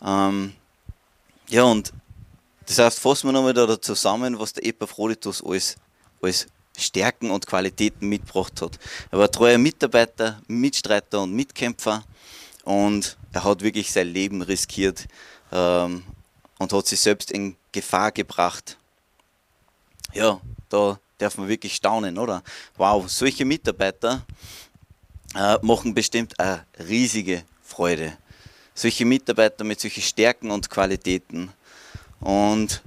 Ähm, 0.04 0.52
ja, 1.48 1.62
und 1.62 1.92
das 2.66 2.78
heißt, 2.78 2.98
fassen 2.98 3.28
wir 3.28 3.32
nochmal 3.32 3.54
da 3.54 3.80
zusammen, 3.80 4.38
was 4.38 4.52
der 4.52 4.66
Epaphroditus 4.66 5.42
alles, 5.44 5.76
alles 6.20 6.46
Stärken 6.78 7.30
und 7.30 7.46
Qualitäten 7.46 8.08
mitgebracht 8.08 8.60
hat. 8.60 8.78
Er 9.10 9.18
war 9.18 9.30
treuer 9.30 9.58
Mitarbeiter, 9.58 10.40
Mitstreiter 10.48 11.22
und 11.22 11.32
Mitkämpfer 11.32 12.04
und 12.64 13.16
er 13.32 13.44
hat 13.44 13.62
wirklich 13.62 13.92
sein 13.92 14.08
Leben 14.08 14.42
riskiert 14.42 15.06
ähm, 15.52 16.02
und 16.58 16.72
hat 16.72 16.86
sich 16.86 17.00
selbst 17.00 17.30
in 17.30 17.56
Gefahr 17.72 18.12
gebracht. 18.12 18.76
Ja, 20.12 20.40
da 20.68 20.98
darf 21.18 21.38
man 21.38 21.48
wirklich 21.48 21.74
staunen, 21.74 22.18
oder? 22.18 22.42
Wow, 22.76 23.08
solche 23.08 23.44
Mitarbeiter 23.44 24.24
äh, 25.34 25.58
machen 25.62 25.94
bestimmt 25.94 26.38
eine 26.40 26.64
riesige 26.88 27.44
Freude. 27.62 28.16
Solche 28.74 29.04
Mitarbeiter 29.04 29.64
mit 29.64 29.80
solchen 29.80 30.02
Stärken 30.02 30.50
und 30.50 30.70
Qualitäten. 30.70 31.50
Und 32.20 32.82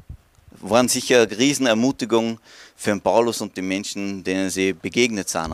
waren 0.62 0.90
sicher 0.90 1.24
eine 1.24 1.38
Riesenermutigung 1.38 2.40
für 2.80 2.92
den 2.92 3.02
Paulus 3.02 3.42
und 3.42 3.58
die 3.58 3.62
Menschen, 3.62 4.24
denen 4.24 4.50
sie 4.50 4.72
begegnet 4.72 5.28
sind. 5.28 5.54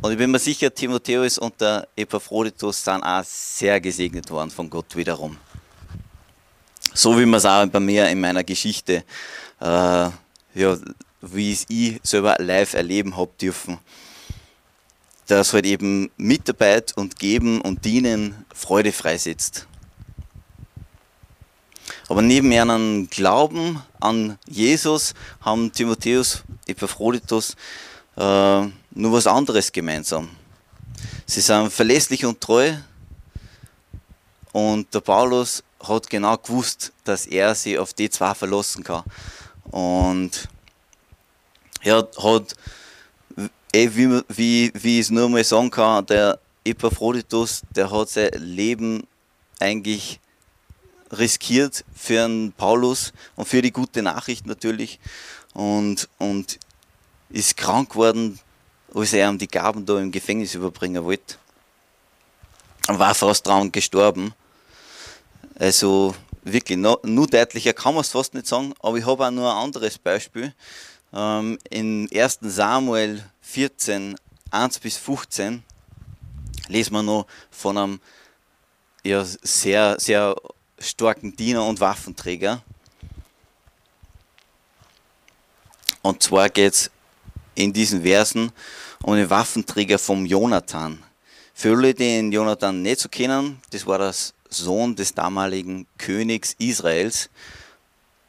Und 0.00 0.10
ich 0.10 0.18
bin 0.18 0.28
mir 0.28 0.40
sicher, 0.40 0.74
Timotheus 0.74 1.38
und 1.38 1.60
der 1.60 1.86
Epaphroditus 1.94 2.82
sind 2.82 3.00
auch 3.04 3.22
sehr 3.22 3.80
gesegnet 3.80 4.28
worden 4.28 4.50
von 4.50 4.68
Gott 4.68 4.96
wiederum. 4.96 5.36
So 6.94 7.16
wie 7.16 7.26
man 7.26 7.38
es 7.38 7.46
auch 7.46 7.64
bei 7.66 7.78
mir 7.78 8.08
in 8.08 8.18
meiner 8.18 8.42
Geschichte, 8.42 9.04
äh, 9.60 9.64
ja, 9.64 10.12
wie 11.20 11.52
es 11.52 11.64
ich 11.68 12.00
selber 12.02 12.34
live 12.40 12.74
erleben 12.74 13.16
habe 13.16 13.30
dürfen, 13.40 13.78
dass 15.28 15.52
halt 15.52 15.64
eben 15.64 16.10
Mitarbeit 16.16 16.92
und 16.96 17.20
Geben 17.20 17.60
und 17.60 17.84
Dienen 17.84 18.44
Freude 18.52 18.90
freisetzt. 18.90 19.68
Aber 22.12 22.20
neben 22.20 22.52
ihrem 22.52 23.08
Glauben 23.08 23.82
an 23.98 24.38
Jesus 24.46 25.14
haben 25.40 25.72
Timotheus, 25.72 26.42
Epaphroditus 26.66 27.56
äh, 28.18 28.66
nur 28.90 29.12
was 29.12 29.26
anderes 29.26 29.72
gemeinsam. 29.72 30.28
Sie 31.24 31.40
sind 31.40 31.72
verlässlich 31.72 32.26
und 32.26 32.38
treu 32.38 32.74
und 34.52 34.92
der 34.92 35.00
Paulus 35.00 35.64
hat 35.82 36.10
genau 36.10 36.36
gewusst, 36.36 36.92
dass 37.04 37.24
er 37.24 37.54
sich 37.54 37.78
auf 37.78 37.94
die 37.94 38.10
zwei 38.10 38.34
verlassen 38.34 38.84
kann. 38.84 39.04
Und 39.70 40.50
er 41.80 42.06
hat, 42.18 42.54
eh, 43.72 43.88
wie, 43.90 44.20
wie, 44.28 44.70
wie 44.74 45.00
ich 45.00 45.06
es 45.06 45.10
nur 45.10 45.30
mal 45.30 45.44
sagen 45.44 45.70
kann, 45.70 46.04
der 46.04 46.38
Epaphroditus, 46.62 47.62
der 47.74 47.90
hat 47.90 48.10
sein 48.10 48.32
Leben 48.34 49.06
eigentlich 49.58 50.20
riskiert 51.12 51.84
für 51.94 52.24
einen 52.24 52.52
Paulus 52.52 53.12
und 53.36 53.46
für 53.46 53.62
die 53.62 53.72
gute 53.72 54.02
Nachricht 54.02 54.46
natürlich 54.46 54.98
und, 55.54 56.08
und 56.18 56.58
ist 57.28 57.56
krank 57.56 57.90
geworden, 57.90 58.38
als 58.94 59.12
er 59.12 59.28
ihm 59.28 59.38
die 59.38 59.48
Gaben 59.48 59.84
da 59.86 59.98
im 59.98 60.10
Gefängnis 60.10 60.54
überbringen 60.54 61.04
wollte. 61.04 61.36
Und 62.88 62.98
war 62.98 63.14
fast 63.14 63.46
dran 63.46 63.70
gestorben. 63.70 64.34
Also 65.58 66.14
wirklich, 66.42 66.78
no, 66.78 66.98
nur 67.04 67.26
deutlicher 67.26 67.72
kann 67.72 67.94
man 67.94 68.00
es 68.00 68.08
fast 68.08 68.34
nicht 68.34 68.46
sagen, 68.46 68.74
aber 68.80 68.96
ich 68.96 69.06
habe 69.06 69.26
auch 69.26 69.30
nur 69.30 69.50
ein 69.50 69.64
anderes 69.64 69.98
Beispiel. 69.98 70.52
Ähm, 71.12 71.58
in 71.70 72.08
1. 72.12 72.38
Samuel 72.40 73.22
14, 73.42 74.16
1 74.50 74.78
bis 74.80 74.96
15 74.96 75.62
lesen 76.68 76.92
wir 76.92 77.02
noch 77.02 77.26
von 77.50 77.78
einem 77.78 78.00
ja, 79.04 79.24
sehr, 79.24 79.98
sehr 79.98 80.34
starken 80.82 81.34
Diener 81.36 81.64
und 81.64 81.80
Waffenträger. 81.80 82.62
Und 86.02 86.22
zwar 86.22 86.50
geht 86.50 86.74
es 86.74 86.90
in 87.54 87.72
diesen 87.72 88.02
Versen 88.02 88.52
um 89.02 89.14
den 89.14 89.30
Waffenträger 89.30 89.98
vom 89.98 90.26
Jonathan. 90.26 91.02
Für 91.54 91.76
alle, 91.76 91.94
die 91.94 92.04
den 92.04 92.32
Jonathan 92.32 92.82
nicht 92.82 93.00
so 93.00 93.08
kennen, 93.08 93.60
das 93.70 93.86
war 93.86 93.98
das 93.98 94.34
Sohn 94.48 94.96
des 94.96 95.14
damaligen 95.14 95.86
Königs 95.98 96.54
Israels, 96.58 97.30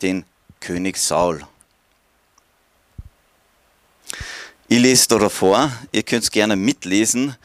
den 0.02 0.26
König 0.60 0.98
Saul. 0.98 1.46
Ich 4.68 4.80
lese 4.80 5.08
da 5.10 5.20
davor, 5.20 5.72
ihr 5.92 6.04
könnt 6.04 6.24
es 6.24 6.32
gerne 6.32 6.56
mitlesen. 6.56 7.36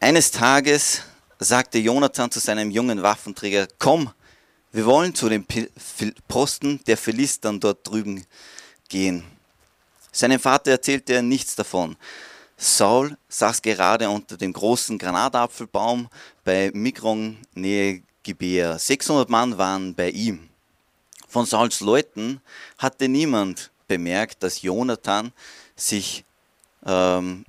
Eines 0.00 0.30
Tages 0.30 1.02
sagte 1.44 1.78
Jonathan 1.78 2.30
zu 2.30 2.40
seinem 2.40 2.70
jungen 2.70 3.02
Waffenträger, 3.02 3.68
komm, 3.78 4.10
wir 4.72 4.86
wollen 4.86 5.14
zu 5.14 5.28
den 5.28 5.46
Posten 6.28 6.80
der 6.86 6.96
Philistern 6.96 7.60
dort 7.60 7.86
drüben 7.86 8.24
gehen. 8.88 9.24
Seinem 10.10 10.40
Vater 10.40 10.72
erzählte 10.72 11.14
er 11.14 11.22
nichts 11.22 11.54
davon. 11.54 11.96
Saul 12.56 13.16
saß 13.28 13.60
gerade 13.62 14.08
unter 14.08 14.36
dem 14.36 14.52
großen 14.52 14.98
Granatapfelbaum 14.98 16.08
bei 16.44 16.70
Mikron 16.72 17.38
nähe 17.54 18.02
Gibea. 18.22 18.78
600 18.78 19.28
Mann 19.28 19.58
waren 19.58 19.94
bei 19.94 20.10
ihm. 20.10 20.48
Von 21.28 21.46
Sauls 21.46 21.80
Leuten 21.80 22.40
hatte 22.78 23.08
niemand 23.08 23.70
bemerkt, 23.88 24.42
dass 24.42 24.62
Jonathan 24.62 25.32
sich 25.76 26.24
ähm, 26.86 27.44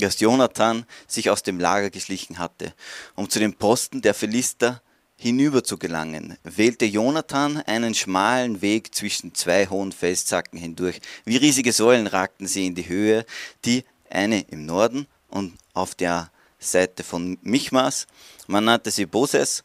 dass 0.00 0.20
Jonathan 0.20 0.84
sich 1.06 1.30
aus 1.30 1.42
dem 1.42 1.58
Lager 1.58 1.90
geschlichen 1.90 2.38
hatte, 2.38 2.74
um 3.14 3.28
zu 3.28 3.38
den 3.38 3.54
Posten 3.54 4.02
der 4.02 4.14
Philister 4.14 4.82
hinüber 5.16 5.62
zu 5.62 5.76
gelangen, 5.76 6.38
wählte 6.44 6.86
Jonathan 6.86 7.58
einen 7.58 7.94
schmalen 7.94 8.62
Weg 8.62 8.94
zwischen 8.94 9.34
zwei 9.34 9.66
hohen 9.66 9.92
Felszacken 9.92 10.58
hindurch. 10.58 11.00
Wie 11.24 11.36
riesige 11.36 11.72
Säulen 11.72 12.06
ragten 12.06 12.46
sie 12.46 12.66
in 12.66 12.74
die 12.74 12.88
Höhe, 12.88 13.26
die 13.64 13.84
eine 14.08 14.40
im 14.48 14.64
Norden 14.64 15.06
und 15.28 15.56
auf 15.74 15.94
der 15.94 16.30
Seite 16.58 17.04
von 17.04 17.38
Michmas, 17.42 18.06
man 18.46 18.64
nannte 18.64 18.90
sie 18.90 19.06
Boses, 19.06 19.62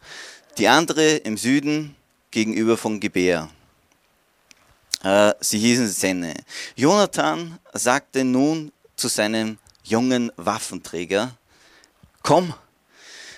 die 0.58 0.68
andere 0.68 1.15
im 1.18 1.38
Süden 1.38 1.96
gegenüber 2.32 2.77
von 2.77 3.00
Gibea. 3.00 3.50
Äh, 5.04 5.34
sie 5.39 5.60
hießen 5.60 5.88
Senne. 5.88 6.33
Jonathan 6.75 7.60
sagte 7.74 8.24
nun 8.24 8.72
zu 8.96 9.07
seinem 9.07 9.57
jungen 9.86 10.32
Waffenträger, 10.36 11.38
komm, 12.24 12.54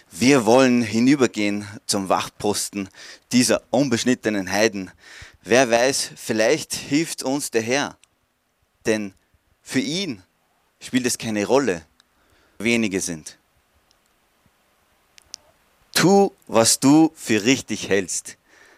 wir 0.09 0.45
wollen 0.45 0.81
hinübergehen 0.81 1.67
zum 1.85 2.09
Wachposten 2.09 2.89
dieser 3.31 3.61
unbeschnittenen 3.69 4.51
Heiden. 4.51 4.89
Wer 5.43 5.69
weiß, 5.69 6.11
vielleicht 6.15 6.73
hilft 6.73 7.23
uns 7.23 7.51
der 7.51 7.61
Herr. 7.61 7.97
Denn 8.85 9.13
für 9.61 9.81
ihn 9.81 10.23
spielt 10.79 11.05
es 11.05 11.17
keine 11.17 11.45
Rolle, 11.45 11.85
wenige 12.57 13.01
sind. 13.01 13.37
Tu, 15.93 16.31
was 16.47 16.79
du 16.79 17.11
für 17.15 17.43
richtig 17.43 17.89
hältst, 17.89 18.37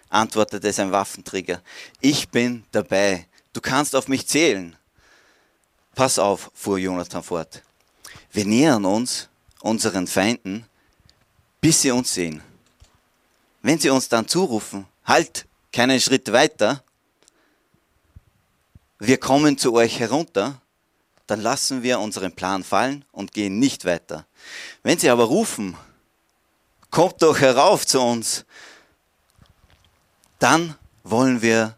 antwortete 0.09 0.73
sein 0.73 0.91
Waffenträger. 0.91 1.61
Ich 2.01 2.29
bin 2.29 2.63
dabei. 2.71 3.27
Du 3.53 3.61
kannst 3.61 3.95
auf 3.95 4.07
mich 4.07 4.25
zählen. 4.25 4.75
Pass 5.99 6.17
auf, 6.17 6.49
fuhr 6.53 6.77
Jonathan 6.77 7.21
fort. 7.21 7.61
Wir 8.31 8.45
nähern 8.45 8.85
uns 8.85 9.27
unseren 9.59 10.07
Feinden, 10.07 10.65
bis 11.59 11.81
sie 11.81 11.91
uns 11.91 12.13
sehen. 12.13 12.41
Wenn 13.63 13.79
sie 13.79 13.89
uns 13.89 14.07
dann 14.07 14.25
zurufen, 14.25 14.87
halt 15.03 15.45
keinen 15.73 15.99
Schritt 15.99 16.31
weiter, 16.31 16.85
wir 18.97 19.17
kommen 19.17 19.57
zu 19.57 19.73
euch 19.73 19.99
herunter, 19.99 20.61
dann 21.27 21.41
lassen 21.41 21.83
wir 21.83 21.99
unseren 21.99 22.31
Plan 22.31 22.63
fallen 22.63 23.03
und 23.11 23.33
gehen 23.33 23.59
nicht 23.59 23.83
weiter. 23.83 24.25
Wenn 24.83 24.97
sie 24.97 25.09
aber 25.09 25.25
rufen, 25.25 25.75
kommt 26.91 27.21
doch 27.21 27.41
herauf 27.41 27.85
zu 27.85 27.99
uns, 27.99 28.45
dann 30.39 30.75
wollen 31.03 31.41
wir 31.41 31.75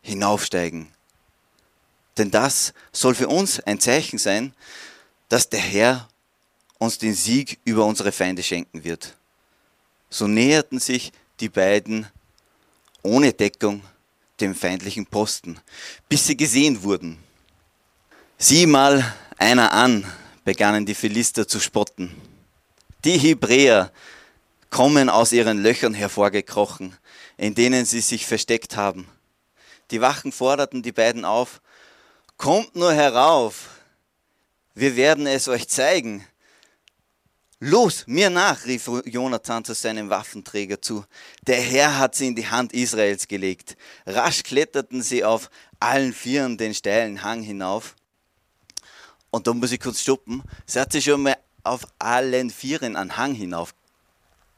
hinaufsteigen. 0.00 0.90
Denn 2.18 2.30
das 2.30 2.72
soll 2.92 3.14
für 3.14 3.28
uns 3.28 3.60
ein 3.60 3.80
Zeichen 3.80 4.18
sein, 4.18 4.54
dass 5.28 5.48
der 5.48 5.60
Herr 5.60 6.08
uns 6.78 6.98
den 6.98 7.14
Sieg 7.14 7.58
über 7.64 7.86
unsere 7.86 8.12
Feinde 8.12 8.42
schenken 8.42 8.84
wird. 8.84 9.16
So 10.10 10.26
näherten 10.26 10.78
sich 10.78 11.12
die 11.40 11.48
beiden 11.48 12.06
ohne 13.02 13.32
Deckung 13.32 13.82
dem 14.40 14.54
feindlichen 14.54 15.06
Posten, 15.06 15.58
bis 16.08 16.26
sie 16.26 16.36
gesehen 16.36 16.82
wurden. 16.82 17.18
Sieh 18.38 18.66
mal 18.66 19.14
einer 19.38 19.72
an, 19.72 20.04
begannen 20.44 20.84
die 20.84 20.94
Philister 20.94 21.46
zu 21.46 21.60
spotten. 21.60 22.14
Die 23.04 23.18
Hebräer 23.18 23.92
kommen 24.70 25.08
aus 25.08 25.32
ihren 25.32 25.62
Löchern 25.62 25.94
hervorgekrochen, 25.94 26.96
in 27.36 27.54
denen 27.54 27.84
sie 27.84 28.00
sich 28.00 28.26
versteckt 28.26 28.76
haben. 28.76 29.06
Die 29.90 30.00
Wachen 30.00 30.32
forderten 30.32 30.82
die 30.82 30.92
beiden 30.92 31.24
auf, 31.24 31.60
kommt 32.42 32.74
nur 32.74 32.92
herauf, 32.92 33.68
wir 34.74 34.96
werden 34.96 35.28
es 35.28 35.46
euch 35.46 35.68
zeigen. 35.68 36.26
Los, 37.60 38.02
mir 38.08 38.30
nach, 38.30 38.66
rief 38.66 38.90
Jonathan 39.04 39.64
zu 39.64 39.74
seinem 39.74 40.10
Waffenträger 40.10 40.82
zu. 40.82 41.04
Der 41.46 41.60
Herr 41.60 42.00
hat 42.00 42.16
sie 42.16 42.26
in 42.26 42.34
die 42.34 42.48
Hand 42.48 42.72
Israels 42.72 43.28
gelegt. 43.28 43.76
Rasch 44.06 44.42
kletterten 44.42 45.02
sie 45.02 45.22
auf 45.22 45.50
allen 45.78 46.12
Vieren 46.12 46.58
den 46.58 46.74
steilen 46.74 47.22
Hang 47.22 47.42
hinauf 47.42 47.94
und 49.30 49.46
da 49.46 49.54
muss 49.54 49.70
ich 49.70 49.78
kurz 49.78 50.00
stoppen. 50.00 50.42
Sie 50.66 50.80
hat 50.80 50.90
sich 50.90 51.04
schon 51.04 51.22
mal 51.22 51.36
auf 51.62 51.82
allen 52.00 52.50
Vieren 52.50 52.96
einen 52.96 53.16
Hang 53.16 53.34
hinauf 53.36 53.72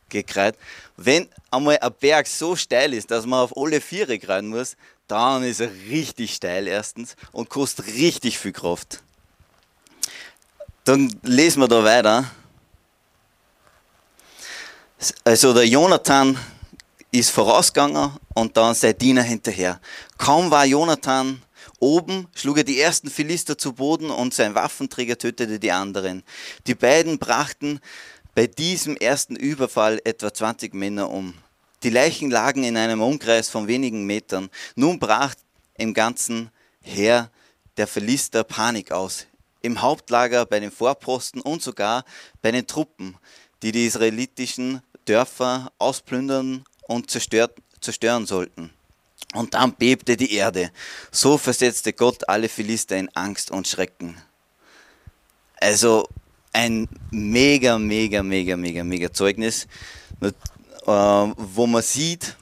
gekreut. 0.09 0.57
Wenn 0.97 1.29
einmal 1.51 1.79
ein 1.81 1.93
Berg 2.01 2.27
so 2.29 2.57
steil 2.57 2.95
ist, 2.95 3.11
dass 3.11 3.27
man 3.27 3.41
auf 3.41 3.55
alle 3.59 3.83
Viere 3.83 4.19
kreuen 4.19 4.49
muss, 4.49 4.75
dann 5.09 5.43
ist 5.43 5.61
er 5.61 5.71
richtig 5.89 6.35
steil 6.35 6.67
erstens 6.67 7.17
und 7.33 7.49
kostet 7.49 7.87
richtig 7.87 8.39
viel 8.39 8.53
Kraft. 8.53 9.03
Dann 10.85 11.15
lesen 11.23 11.61
wir 11.61 11.69
da 11.69 11.83
weiter. 11.83 12.31
Also 15.25 15.53
der 15.53 15.67
Jonathan 15.67 16.39
ist 17.11 17.31
vorausgegangen 17.31 18.13
und 18.35 18.57
dann 18.57 18.75
sein 18.75 18.97
Diener 18.97 19.23
hinterher. 19.23 19.81
Kaum 20.19 20.51
war 20.51 20.65
Jonathan 20.65 21.41
Oben 21.85 22.29
schlug 22.35 22.59
er 22.59 22.65
die 22.65 22.81
ersten 22.81 23.11
Philister 23.11 23.59
zu 23.59 23.75
Boden 23.75 24.11
und 24.11 24.33
sein 24.33 24.55
Waffenträger 24.55 25.19
tötete 25.19 25.59
die 25.59 25.71
anderen. 25.71 26.23
Die 26.67 26.75
beiden 26.75 27.19
brachten 27.19 27.79
bei 28.35 28.47
diesem 28.47 28.97
ersten 28.97 29.37
Überfall 29.37 30.01
etwa 30.05 30.33
20 30.33 30.73
Männer 30.73 31.11
um. 31.11 31.35
Die 31.85 31.91
Leichen 31.91 32.31
lagen 32.31 32.65
in 32.65 32.79
einem 32.79 33.03
Umkreis 33.03 33.51
von 33.51 33.69
wenigen 33.69 34.07
Metern. 34.07 34.49
Nun 34.75 34.99
brach 34.99 35.35
im 35.77 35.93
ganzen 35.93 36.51
Heer 36.81 37.31
der 37.77 37.87
Philister 37.87 38.43
Panik 38.43 38.91
aus. 38.91 39.27
Im 39.61 39.83
Hauptlager, 39.83 40.47
bei 40.47 40.61
den 40.61 40.71
Vorposten 40.71 41.43
und 41.43 41.61
sogar 41.63 42.07
bei 42.41 42.53
den 42.53 42.67
Truppen, 42.67 43.19
die 43.63 43.71
die 43.71 43.85
israelitischen 43.85 44.81
Dörfer 45.05 45.71
ausplündern 45.79 46.65
und 46.89 47.11
zerstören 47.11 48.27
sollten. 48.27 48.71
Und 49.35 49.53
dann 49.53 49.75
bebte 49.75 50.17
die 50.17 50.33
Erde. 50.33 50.71
So 51.11 51.37
versetzte 51.37 51.93
Gott 51.93 52.27
alle 52.31 52.49
Philister 52.49 52.97
in 52.97 53.15
Angst 53.15 53.51
und 53.51 53.69
Schrecken. 53.69 54.17
Also 55.61 56.09
ein 56.55 56.89
mega, 57.11 57.79
mega, 57.79 58.23
mega, 58.23 58.57
mega, 58.57 58.85
mega 58.85 59.13
Zeugnis. 59.13 59.67
Wo 60.87 61.67
man 61.67 61.83
sieht, 61.83 62.37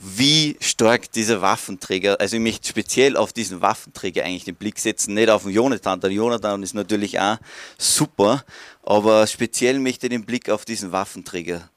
wie 0.00 0.56
stark 0.60 1.10
dieser 1.10 1.42
Waffenträger, 1.42 2.20
also 2.20 2.36
ich 2.36 2.42
möchte 2.42 2.68
speziell 2.68 3.16
auf 3.16 3.32
diesen 3.32 3.60
Waffenträger 3.60 4.24
eigentlich 4.24 4.44
den 4.44 4.54
Blick 4.54 4.78
setzen, 4.78 5.14
nicht 5.14 5.28
auf 5.28 5.42
den 5.42 5.50
Jonathan. 5.50 6.00
Der 6.00 6.10
Jonathan 6.10 6.62
ist 6.62 6.74
natürlich 6.74 7.18
auch 7.18 7.38
super, 7.78 8.44
aber 8.84 9.26
speziell 9.26 9.80
möchte 9.80 10.06
ich 10.06 10.10
den 10.10 10.24
Blick 10.24 10.50
auf 10.50 10.64
diesen 10.64 10.92
Waffenträger 10.92 11.68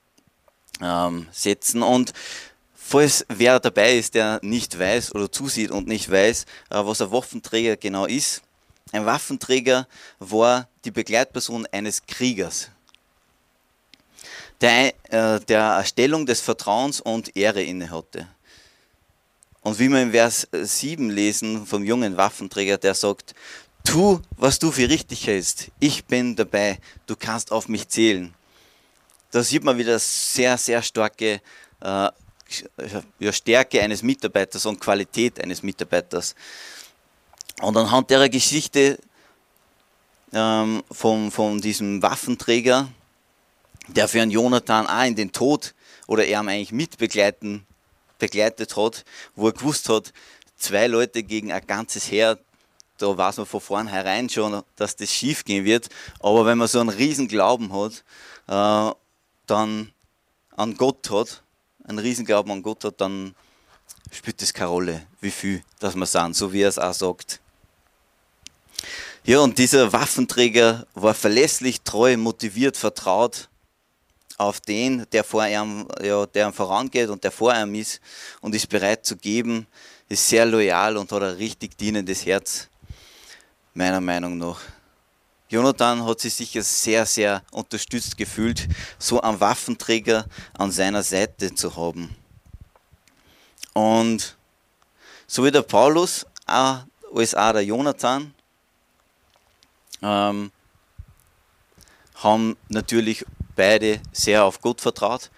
ähm, 0.82 1.27
setzen. 1.32 1.82
Und 1.82 2.13
falls 2.75 3.25
wer 3.27 3.60
dabei 3.60 3.97
ist, 3.97 4.13
der 4.13 4.39
nicht 4.43 4.77
weiß 4.77 5.15
oder 5.15 5.32
zusieht 5.32 5.71
und 5.71 5.88
nicht 5.88 6.12
weiß, 6.12 6.43
äh, 6.69 6.75
was 6.75 7.01
ein 7.01 7.12
Waffenträger 7.12 7.75
genau 7.75 8.06
ist, 8.06 8.43
ein 8.91 9.06
Waffenträger 9.06 9.88
war 10.19 10.67
die 10.86 10.91
Begleitperson 10.91 11.65
eines 11.71 12.06
Kriegers 12.06 12.69
der, 14.62 14.93
äh, 15.10 15.39
der 15.39 15.62
Erstellung 15.62 16.26
des 16.26 16.41
Vertrauens 16.41 17.02
und 17.02 17.36
Ehre 17.36 17.63
innehatte. 17.63 18.28
Und 19.62 19.78
wie 19.80 19.89
wir 19.89 20.02
im 20.02 20.12
Vers 20.12 20.47
7 20.52 21.10
lesen 21.10 21.65
vom 21.65 21.84
jungen 21.84 22.17
Waffenträger, 22.17 22.78
der 22.78 22.95
sagt, 22.95 23.36
tu, 23.84 24.19
was 24.38 24.60
du 24.60 24.71
für 24.71 24.89
richtig 24.89 25.28
hältst, 25.28 25.67
ich 25.80 26.06
bin 26.06 26.36
dabei, 26.36 26.80
du 27.06 27.15
kannst 27.15 27.52
auf 27.52 27.67
mich 27.67 27.88
zählen. 27.88 28.34
Da 29.32 29.43
sieht 29.43 29.63
man 29.63 29.78
wieder 29.78 29.97
sehr, 30.00 30.58
sehr 30.58 30.82
starke 30.82 31.41
äh, 31.80 32.10
Stärke 33.32 33.82
eines 33.82 34.04
Mitarbeiters 34.04 34.65
und 34.65 34.80
Qualität 34.80 35.41
eines 35.41 35.63
Mitarbeiters. 35.63 36.36
Und 37.62 37.78
anhand 37.78 38.10
der 38.10 38.28
Geschichte 38.28 39.00
ähm, 40.34 40.84
von, 40.91 41.32
von 41.32 41.62
diesem 41.62 42.02
Waffenträger, 42.02 42.89
der 43.88 44.08
für 44.08 44.22
einen 44.22 44.32
Jonathan 44.32 44.88
auch 44.88 45.06
in 45.06 45.15
den 45.15 45.32
Tod 45.32 45.74
oder 46.08 46.26
er 46.26 46.39
eigentlich 46.39 46.72
mitbegleiten 46.72 47.65
begleitet 48.20 48.78
hat, 48.78 49.04
wo 49.36 49.48
er 49.48 49.54
gewusst 49.54 49.89
hat, 49.89 50.13
zwei 50.58 50.88
Leute 50.88 51.24
gegen 51.24 51.52
ein 51.52 51.65
ganzes 51.65 52.10
Heer, 52.10 52.38
da 52.98 53.17
weiß 53.17 53.38
man 53.38 53.46
von 53.48 53.62
vornherein 53.62 54.30
schon, 54.30 54.62
dass 54.76 54.96
das 54.96 55.12
schief 55.12 55.44
gehen 55.44 55.65
wird. 55.65 55.89
Aber 56.20 56.46
wenn 56.46 56.60
man 56.60 56.67
so 56.67 56.80
einen 56.80 56.89
riesen 56.89 57.28
Glauben 57.28 57.74
hat, 57.74 58.04
äh, 58.48 58.96
dann 59.48 59.91
an 60.56 60.78
Gott 60.78 61.10
hat, 61.10 61.41
einen 61.84 61.98
riesen 61.98 62.26
Glauben 62.26 62.52
an 62.52 62.62
Gott 62.62 62.84
hat, 62.84 63.02
dann 63.02 63.36
spielt 64.12 64.41
das 64.41 64.54
keine 64.54 64.70
Rolle, 64.70 65.08
wie 65.20 65.32
viel 65.32 65.63
das 65.80 65.96
wir 65.96 66.06
sind, 66.06 66.36
so 66.36 66.54
wie 66.54 66.62
er 66.62 66.70
es 66.70 66.78
auch 66.78 66.94
sagt. 66.94 67.39
Ja, 69.24 69.39
und 69.39 69.58
dieser 69.58 69.94
Waffenträger 69.94 70.86
war 70.94 71.13
verlässlich, 71.13 71.82
treu, 71.82 72.17
motiviert, 72.17 72.78
vertraut 72.78 73.50
auf 74.41 74.60
den, 74.60 75.06
der 75.12 75.23
vor 75.23 75.45
ihm, 75.45 75.88
ja, 76.01 76.25
der 76.25 76.47
ihm 76.47 76.54
vorangeht 76.54 77.10
und 77.10 77.23
der 77.23 77.32
vor 77.32 77.54
ihm 77.54 77.75
ist 77.75 78.01
und 78.41 78.56
ist 78.56 78.67
bereit 78.67 79.06
zu 79.06 79.15
geben, 79.15 79.67
ist 80.10 80.27
sehr 80.27 80.45
loyal 80.45 80.97
und 80.97 81.12
hat 81.12 81.21
ein 81.21 81.36
richtig 81.36 81.77
dienendes 81.77 82.25
Herz, 82.25 82.67
meiner 83.73 84.01
Meinung 84.01 84.38
nach. 84.38 84.60
Jonathan 85.47 86.04
hat 86.06 86.21
sich 86.21 86.34
sicher 86.34 86.63
sehr, 86.63 87.06
sehr 87.06 87.43
unterstützt 87.51 88.17
gefühlt, 88.17 88.67
so 88.97 89.21
einen 89.21 89.39
Waffenträger 89.39 90.25
an 90.58 90.71
seiner 90.71 91.04
Seite 91.04 91.54
zu 91.54 91.75
haben. 91.75 92.15
Und 93.73 94.38
so 95.27 95.45
wie 95.45 95.51
der 95.51 95.62
Paulus, 95.62 96.25
auch, 96.47 96.80
als 97.13 97.36
auch 97.36 97.51
der 97.54 97.63
Jonathan, 97.63 98.34
ähm, 100.01 100.51
haben 102.15 102.58
natürlich 102.69 103.25
beide 103.56 104.00
sehr 104.12 104.44
auf 104.44 104.62
Gott 104.62 104.82
vertraut 104.82 105.30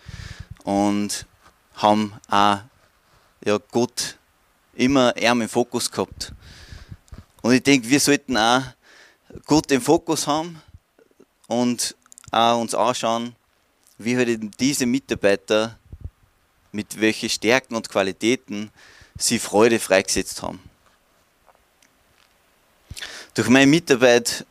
und 0.64 1.26
haben 1.76 2.14
auch 2.30 2.60
ja, 3.46 3.58
Gott 3.72 4.18
immer 4.76 5.16
eher 5.16 5.32
im 5.32 5.50
Fokus 5.50 5.90
gehabt. 5.92 6.34
Und 7.42 7.54
ich 7.54 7.64
denke, 7.64 7.90
wir 7.90 8.00
sollten 8.00 8.38
auch 8.38 8.64
Gott 9.46 9.72
im 9.72 9.82
Fokus 9.82 10.28
haben 10.28 10.62
und 11.48 11.96
auch 12.32 12.60
uns 12.60 12.74
anschauen, 12.74 13.36
wie 13.98 14.18
halt 14.18 14.60
diese 14.60 14.86
Mitarbeiter 14.86 15.78
mit 16.72 17.00
welchen 17.00 17.30
Stärken 17.30 17.76
und 17.76 17.90
Qualitäten 17.90 18.72
sie 19.18 19.40
Freude 19.40 19.80
freigesetzt 19.80 20.42
haben. 20.42 20.60
Durch 23.36 23.50
meine 23.50 23.68
Mitarbeit 23.68 24.46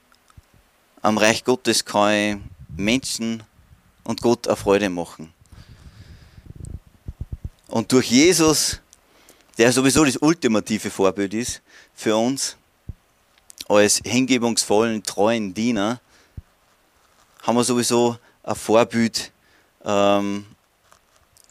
am 1.03 1.18
Reich 1.18 1.44
Gottes 1.44 1.85
kann 1.85 2.12
ich 2.12 2.37
Menschen 2.77 3.42
und 4.04 4.20
Gott 4.20 4.46
eine 4.46 4.56
Freude 4.56 4.88
machen. 4.88 5.32
Und 7.68 7.90
durch 7.92 8.10
Jesus, 8.10 8.80
der 9.58 9.72
sowieso 9.72 10.04
das 10.04 10.16
ultimative 10.18 10.90
Vorbild 10.90 11.32
ist 11.34 11.62
für 11.94 12.16
uns, 12.16 12.56
als 13.68 14.00
hingebungsvollen, 14.04 15.02
treuen 15.02 15.54
Diener, 15.54 16.00
haben 17.42 17.56
wir 17.56 17.64
sowieso 17.64 18.18
ein 18.42 18.54
Vorbild, 18.54 19.32
ähm, 19.84 20.46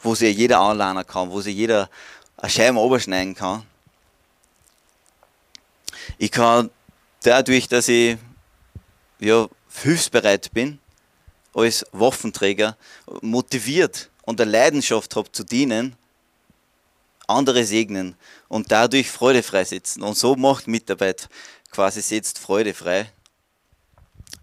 wo 0.02 0.16
sich 0.16 0.36
jeder 0.38 0.60
anlernen 0.60 1.06
kann, 1.06 1.30
wo 1.32 1.42
sich 1.42 1.56
jeder 1.56 1.90
eine 2.38 2.50
Scheibe 2.50 2.84
überschneiden 2.84 3.36
kann. 3.36 3.64
Ich 6.18 6.32
kann 6.32 6.70
dadurch, 7.24 7.68
dass 7.68 7.88
ich 7.88 8.18
ja, 9.20 9.48
hilfsbereit 9.70 10.52
bin, 10.54 10.80
als 11.54 11.86
Waffenträger 11.92 12.78
motiviert 13.22 14.10
und 14.24 14.40
eine 14.40 14.52
Leidenschaft 14.52 15.16
habe 15.16 15.32
zu 15.32 15.44
dienen, 15.44 15.96
andere 17.28 17.64
segnen 17.66 18.16
und 18.48 18.72
dadurch 18.72 19.10
Freude 19.10 19.44
freisetzen. 19.44 20.04
Und 20.04 20.18
so 20.18 20.36
macht 20.36 20.68
Mitarbeit 20.68 21.30
quasi 21.72 22.02
setzt 22.02 22.40
Freude 22.40 22.74
frei. 22.74 23.12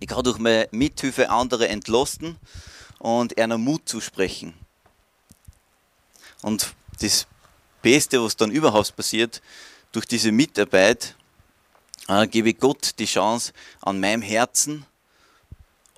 Ich 0.00 0.08
kann 0.08 0.24
durch 0.24 0.38
meine 0.38 0.68
Mithilfe 0.70 1.30
andere 1.30 1.68
entlasten 1.68 2.36
und 2.98 3.38
einer 3.38 3.58
Mut 3.58 3.88
zusprechen. 3.88 4.54
Und 6.42 6.74
das 7.00 7.26
Beste, 7.82 8.22
was 8.22 8.36
dann 8.36 8.50
überhaupt 8.50 8.94
passiert, 8.96 9.42
durch 9.92 10.06
diese 10.06 10.32
Mitarbeit 10.32 11.14
äh, 12.08 12.26
gebe 12.26 12.50
ich 12.50 12.58
Gott 12.58 12.98
die 12.98 13.06
Chance, 13.06 13.52
an 13.80 14.00
meinem 14.00 14.22
Herzen 14.22 14.86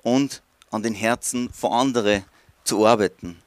und 0.03 0.41
an 0.71 0.83
den 0.83 0.95
Herzen 0.95 1.51
von 1.51 1.73
anderen 1.73 2.25
zu 2.63 2.85
arbeiten. 2.87 3.41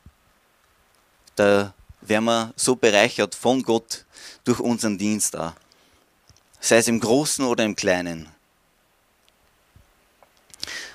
Da 1.36 1.74
werden 2.00 2.24
wir 2.26 2.52
so 2.56 2.76
bereichert 2.76 3.34
von 3.34 3.62
Gott 3.62 4.04
durch 4.44 4.60
unseren 4.60 4.98
Dienst 4.98 5.36
auch. 5.36 5.52
Sei 6.60 6.76
es 6.76 6.88
im 6.88 7.00
Großen 7.00 7.44
oder 7.44 7.64
im 7.64 7.74
Kleinen. 7.74 8.28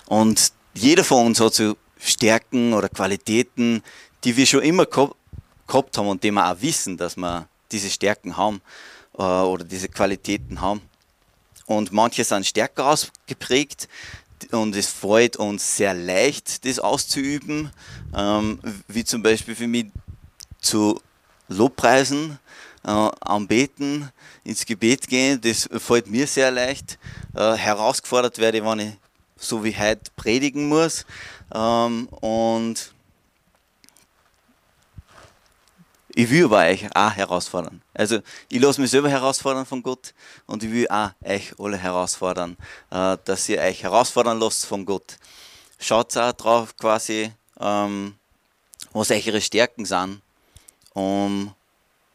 Und 0.06 0.54
jeder 0.74 1.04
von 1.04 1.28
uns 1.28 1.40
hat 1.40 1.54
so 1.54 1.76
Stärken 2.00 2.74
oder 2.74 2.90
Qualitäten, 2.90 3.84
die 4.24 4.36
wir 4.36 4.46
schon 4.46 4.64
immer 4.64 4.86
gehabt 4.86 5.98
haben 5.98 6.08
und 6.08 6.24
die 6.24 6.32
wir 6.32 6.52
auch 6.52 6.62
wissen, 6.62 6.98
dass 6.98 7.18
wir 7.18 7.48
diese 7.72 7.90
Stärken 7.90 8.38
haben 8.38 8.62
äh, 9.18 9.22
oder 9.22 9.64
diese 9.64 9.90
Qualitäten 9.90 10.62
haben. 10.62 10.82
Und 11.66 11.92
manche 11.92 12.24
sind 12.24 12.48
stärker 12.48 12.88
ausgeprägt, 12.88 13.88
und 14.52 14.76
es 14.76 14.88
freut 14.88 15.38
uns 15.38 15.78
sehr 15.78 15.94
leicht, 15.94 16.66
das 16.66 16.80
auszuüben, 16.80 17.72
ähm, 18.16 18.60
wie 18.88 19.04
zum 19.04 19.22
Beispiel 19.22 19.56
für 19.56 19.68
mich 19.68 19.88
zu 20.62 21.02
Lobpreisen, 21.48 22.40
äh, 22.84 22.90
anbeten, 22.90 24.10
ins 24.44 24.66
Gebet 24.66 25.08
gehen, 25.08 25.42
das 25.42 25.70
fällt 25.78 26.08
mir 26.08 26.28
sehr 26.28 26.52
leicht. 26.52 26.98
Äh, 27.36 27.54
herausgefordert 27.54 28.38
werde 28.38 28.64
wenn 28.64 28.80
ich 28.80 28.94
so 29.38 29.64
wie 29.64 29.76
heute 29.76 30.12
predigen 30.16 30.68
muss. 30.68 31.06
Ähm, 31.54 32.08
und 32.22 32.94
Ich 36.20 36.30
will 36.30 36.44
aber 36.44 36.58
euch 36.58 36.86
auch 36.94 37.16
herausfordern. 37.16 37.82
Also 37.94 38.20
ich 38.50 38.60
lasse 38.60 38.82
mich 38.82 38.92
selber 38.92 39.10
herausfordern 39.10 39.66
von 39.66 39.82
Gott 39.82 40.14
und 40.48 40.62
ich 40.62 40.70
will 40.70 40.86
auch 40.90 41.12
euch 41.24 41.58
alle 41.58 41.78
herausfordern, 41.78 42.58
äh, 42.92 43.16
dass 43.24 43.48
ihr 43.48 43.62
euch 43.62 43.84
herausfordern 43.84 44.38
lasst 44.38 44.66
von 44.66 44.86
Gott. 44.86 45.16
Schaut 45.80 46.18
auch 46.18 46.34
drauf 46.34 46.76
quasi, 46.76 47.32
ähm, 47.58 48.16
was 48.92 49.12
eure 49.12 49.40
Stärken 49.40 49.86
sind, 49.86 50.22
um, 50.94 51.56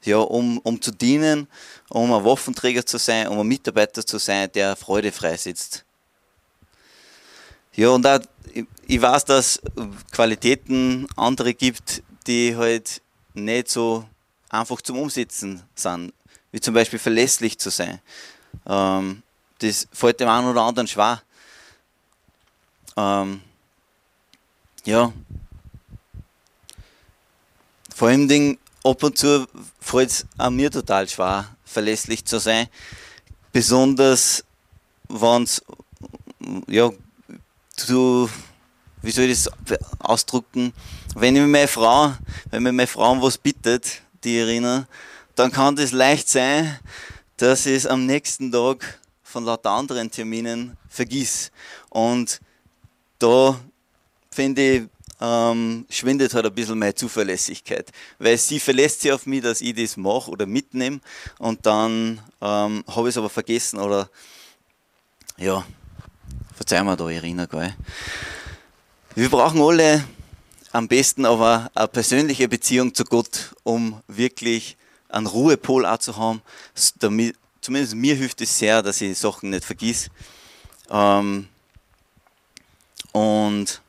ja, 0.03 0.19
um, 0.19 0.59
um 0.59 0.83
zu 0.83 0.91
dienen, 0.91 1.49
um 1.89 2.13
ein 2.13 2.25
Waffenträger 2.27 2.85
zu 2.85 2.99
sein, 2.99 3.29
um 3.29 3.41
ein 3.41 3.49
Mitarbeiter 3.49 4.05
zu 4.05 4.19
sein, 4.19 4.53
der 4.53 4.77
Freude 4.77 5.13
freisetzt. 5.13 5.83
Ja, 7.73 7.89
und 7.89 8.07
auch, 8.07 8.21
ich 8.87 9.01
weiß, 9.01 9.25
dass 9.25 9.63
Qualitäten 10.13 11.07
andere 11.17 11.55
gibt, 11.55 12.03
die 12.27 12.55
halt 12.55 13.01
nicht 13.35 13.69
so 13.69 14.07
einfach 14.49 14.81
zum 14.81 14.99
Umsetzen 14.99 15.63
sind, 15.75 16.13
wie 16.53 16.61
zum 16.61 16.75
Beispiel 16.75 16.99
verlässlich 16.99 17.59
zu 17.59 17.71
sein. 17.71 18.01
Ähm, 18.67 19.23
das 19.59 19.89
fällt 19.93 20.21
dem 20.21 20.29
einen 20.29 20.49
oder 20.49 20.63
anderen 20.63 20.89
schwer. 20.89 21.23
Ähm, 22.97 23.41
ja, 24.85 25.13
Vor 27.95 28.09
allem 28.09 28.27
Ding, 28.27 28.59
ab 28.83 29.05
und 29.05 29.17
zu 29.17 29.47
fällt 29.81 30.11
es 30.11 30.27
mir 30.51 30.69
total 30.69 31.09
schwer, 31.09 31.47
verlässlich 31.65 32.25
zu 32.25 32.41
sein. 32.41 32.67
Besonders 33.53 34.45
wenn 35.09 35.45
es, 35.45 35.63
ja, 36.67 36.91
du, 37.87 38.29
wie 39.05 39.11
soll 39.11 39.25
ich 39.25 39.45
das 39.45 39.79
ausdrücken, 39.99 40.73
wenn 41.15 41.35
mir 41.35 41.47
meine 41.47 41.69
Frau, 41.69 42.15
wenn 42.51 42.63
mir 42.63 42.73
meine 42.73 42.87
Frau 42.87 43.21
was 43.23 43.39
bittet, 43.39 44.01
die 44.25 44.39
Irina, 44.39 44.87
dann 45.35 45.53
kann 45.53 45.77
das 45.77 45.93
leicht 45.93 46.29
sein, 46.29 46.79
dass 47.37 47.67
ich 47.67 47.77
es 47.77 47.87
am 47.87 48.07
nächsten 48.07 48.51
Tag 48.51 48.99
von 49.23 49.45
lauter 49.45 49.71
anderen 49.71 50.11
Terminen 50.11 50.77
vergiss. 50.89 51.51
Und 51.91 52.41
da 53.19 53.61
finde 54.31 54.63
ich, 54.63 54.83
ähm, 55.21 55.87
schwindet 55.91 56.35
halt 56.35 56.47
ein 56.47 56.55
bisschen 56.55 56.79
meine 56.79 56.95
Zuverlässigkeit. 56.95 57.91
Weil 58.19 58.39
sie 58.39 58.59
verlässt 58.59 59.03
sich 59.03 59.13
auf 59.13 59.27
mich, 59.27 59.43
dass 59.43 59.61
ich 59.61 59.75
das 59.75 59.97
mache 59.97 60.31
oder 60.31 60.47
mitnehme 60.47 61.01
und 61.39 61.65
dann 61.67 62.21
ähm, 62.41 62.85
habe 62.87 63.09
ich 63.09 63.15
es 63.15 63.19
aber 63.19 63.31
vergessen 63.31 63.79
oder 63.79 64.09
ja, 65.37 65.65
verzeih 66.55 66.83
mir 66.83 66.97
da, 66.97 67.09
Irina, 67.09 67.47
gell. 67.47 67.75
Wir 69.17 69.31
brauchen 69.31 69.63
alle 69.63 70.05
am 70.73 70.89
besten 70.89 71.25
aber 71.25 71.71
eine 71.73 71.87
persönliche 71.87 72.49
Beziehung 72.49 72.93
zu 72.93 73.05
Gott, 73.05 73.55
um 73.63 74.03
wirklich 74.09 74.77
einen 75.09 75.27
Ruhepol 75.27 75.87
auch 75.87 75.99
zu 75.99 76.17
haben. 76.17 76.43
Damit, 76.99 77.37
zumindest 77.61 77.95
mir 77.95 78.17
hilft 78.17 78.41
es 78.41 78.59
sehr, 78.59 78.83
dass 78.83 79.01
ich 79.01 79.17
Sachen 79.17 79.51
nicht 79.51 79.65
vergiss. 79.65 80.11
Ähm, 80.91 81.47
und 83.13 83.81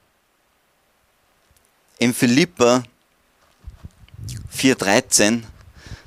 im 1.98 2.14
Philippa 2.14 2.84
4,13, 4.56 5.42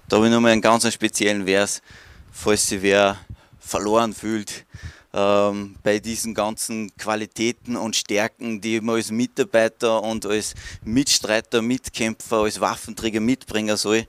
da 0.08 0.16
habe 0.16 0.26
ich 0.26 0.32
nochmal 0.32 0.52
einen 0.52 0.62
ganz 0.62 0.92
speziellen 0.92 1.46
Vers, 1.46 1.82
falls 2.30 2.68
sich 2.68 2.82
wer 2.82 3.18
verloren 3.58 4.14
fühlt 4.14 4.64
ähm, 5.12 5.76
bei 5.82 5.98
diesen 5.98 6.34
ganzen 6.34 6.94
Qualitäten 6.96 7.76
und 7.76 7.96
Stärken, 7.96 8.60
die 8.60 8.80
man 8.80 8.96
als 8.96 9.10
Mitarbeiter 9.10 10.02
und 10.02 10.26
als 10.26 10.54
Mitstreiter, 10.84 11.62
Mitkämpfer, 11.62 12.38
als 12.38 12.60
Waffenträger 12.60 13.20
mitbringen 13.20 13.76
soll. 13.76 14.06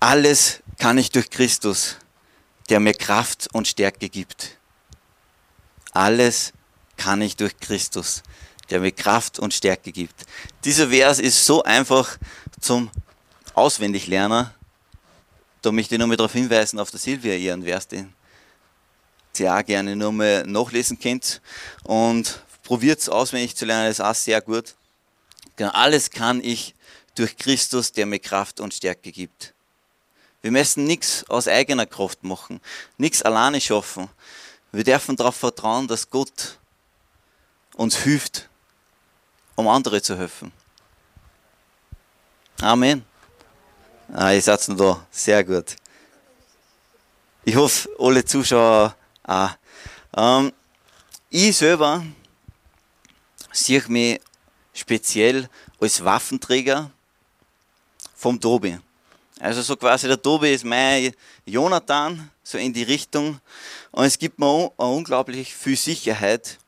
Alles 0.00 0.62
kann 0.78 0.98
ich 0.98 1.10
durch 1.10 1.30
Christus, 1.30 1.96
der 2.68 2.80
mir 2.80 2.94
Kraft 2.94 3.48
und 3.52 3.66
Stärke 3.66 4.08
gibt. 4.08 4.58
Alles 5.92 6.52
kann 6.96 7.22
ich 7.22 7.36
durch 7.36 7.56
Christus, 7.58 8.22
der 8.70 8.80
mir 8.80 8.92
Kraft 8.92 9.38
und 9.38 9.54
Stärke 9.54 9.92
gibt. 9.92 10.26
Dieser 10.64 10.88
Vers 10.88 11.20
ist 11.20 11.44
so 11.44 11.62
einfach 11.62 12.18
zum 12.60 12.90
Auswendiglernen. 13.54 14.50
Da 15.62 15.72
möchte 15.72 15.94
ich 15.94 15.98
nochmal 15.98 16.16
darauf 16.16 16.32
hinweisen, 16.32 16.78
auf 16.78 16.90
der 16.90 17.00
Silvia 17.00 17.34
ihren 17.34 17.62
Vers, 17.62 17.88
den 17.88 18.13
auch 19.42 19.64
gerne 19.64 19.96
nochmal 19.96 20.44
nachlesen 20.46 20.98
könnt. 20.98 21.40
Und 21.84 22.42
probiert 22.62 23.00
es 23.00 23.08
auswendig 23.08 23.56
zu 23.56 23.64
lernen, 23.64 23.88
das 23.88 23.98
ist 23.98 24.04
auch 24.04 24.14
sehr 24.14 24.40
gut. 24.40 24.74
Genau, 25.56 25.70
alles 25.72 26.10
kann 26.10 26.42
ich 26.42 26.74
durch 27.14 27.36
Christus, 27.36 27.92
der 27.92 28.06
mir 28.06 28.18
Kraft 28.18 28.60
und 28.60 28.74
Stärke 28.74 29.12
gibt. 29.12 29.54
Wir 30.42 30.50
müssen 30.50 30.84
nichts 30.84 31.24
aus 31.30 31.48
eigener 31.48 31.86
Kraft 31.86 32.22
machen, 32.22 32.60
nichts 32.98 33.22
alleine 33.22 33.60
schaffen. 33.60 34.08
Wir 34.72 34.84
dürfen 34.84 35.16
darauf 35.16 35.36
vertrauen, 35.36 35.86
dass 35.86 36.10
Gott 36.10 36.58
uns 37.74 37.96
hilft, 37.96 38.48
um 39.54 39.68
andere 39.68 40.02
zu 40.02 40.18
helfen. 40.18 40.52
Amen. 42.60 43.04
Ah, 44.12 44.32
ihr 44.32 44.42
seid 44.42 44.68
noch 44.68 44.76
da. 44.76 45.06
Sehr 45.10 45.42
gut. 45.44 45.76
Ich 47.44 47.56
hoffe, 47.56 47.88
alle 47.98 48.24
Zuschauer 48.24 48.94
auch. 49.24 49.50
Ähm, 50.16 50.52
ich 51.30 51.56
selber 51.56 52.04
sehe 53.52 53.82
mich 53.88 54.20
speziell 54.72 55.48
als 55.80 56.04
Waffenträger 56.04 56.90
vom 58.14 58.40
Tobi. 58.40 58.78
Also 59.40 59.62
so 59.62 59.76
quasi 59.76 60.06
der 60.06 60.20
Tobi 60.20 60.54
ist 60.54 60.64
mein 60.64 61.12
Jonathan, 61.44 62.30
so 62.42 62.56
in 62.58 62.72
die 62.72 62.84
Richtung. 62.84 63.40
Und 63.90 64.04
es 64.04 64.18
gibt 64.18 64.38
mir 64.38 64.72
unglaublich 64.76 65.54
viel 65.54 65.76
Sicherheit, 65.76 66.58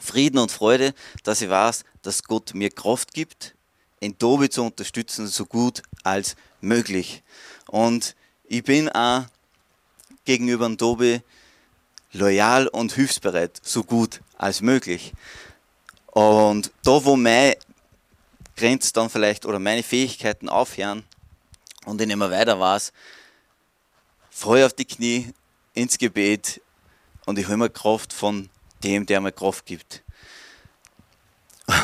Frieden 0.00 0.38
und 0.38 0.50
Freude, 0.50 0.92
dass 1.22 1.40
ich 1.40 1.48
weiß, 1.48 1.84
dass 2.02 2.22
Gott 2.24 2.52
mir 2.54 2.70
Kraft 2.70 3.14
gibt, 3.14 3.54
den 4.02 4.18
Tobi 4.18 4.50
zu 4.50 4.62
unterstützen, 4.62 5.26
so 5.26 5.46
gut 5.46 5.82
als 6.02 6.36
möglich. 6.60 7.22
Und 7.68 8.14
ich 8.44 8.62
bin 8.64 8.88
auch 8.90 9.24
gegenüber 10.24 10.66
dem 10.66 10.76
Tobi 10.76 11.22
loyal 12.14 12.68
und 12.68 12.92
hilfsbereit, 12.92 13.60
so 13.62 13.84
gut 13.84 14.20
als 14.38 14.60
möglich. 14.60 15.12
Und 16.06 16.72
da, 16.84 17.04
wo 17.04 17.16
meine 17.16 17.56
Grenze 18.56 18.92
dann 18.92 19.10
vielleicht 19.10 19.44
oder 19.44 19.58
meine 19.58 19.82
Fähigkeiten 19.82 20.48
aufhören, 20.48 21.04
und 21.84 22.00
ich 22.00 22.08
immer 22.08 22.30
weiter 22.30 22.58
weiß, 22.58 22.92
voll 24.30 24.62
auf 24.62 24.72
die 24.72 24.86
Knie, 24.86 25.34
ins 25.74 25.98
Gebet 25.98 26.62
und 27.26 27.38
ich 27.38 27.46
hole 27.46 27.56
mir 27.56 27.70
Kraft 27.70 28.12
von 28.12 28.48
dem, 28.82 29.04
der 29.06 29.20
mir 29.20 29.32
Kraft 29.32 29.66
gibt. 29.66 30.02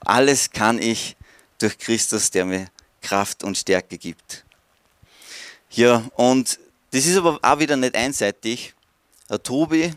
Alles 0.00 0.50
kann 0.50 0.80
ich 0.80 1.16
durch 1.58 1.78
Christus, 1.78 2.30
der 2.30 2.46
mir 2.46 2.68
Kraft 3.02 3.44
und 3.44 3.58
Stärke 3.58 3.98
gibt. 3.98 4.44
Ja, 5.70 6.10
und 6.16 6.58
das 6.90 7.06
ist 7.06 7.16
aber 7.16 7.38
auch 7.42 7.58
wieder 7.58 7.76
nicht 7.76 7.94
einseitig. 7.94 8.74
Der 9.30 9.42
Tobi, 9.42 9.94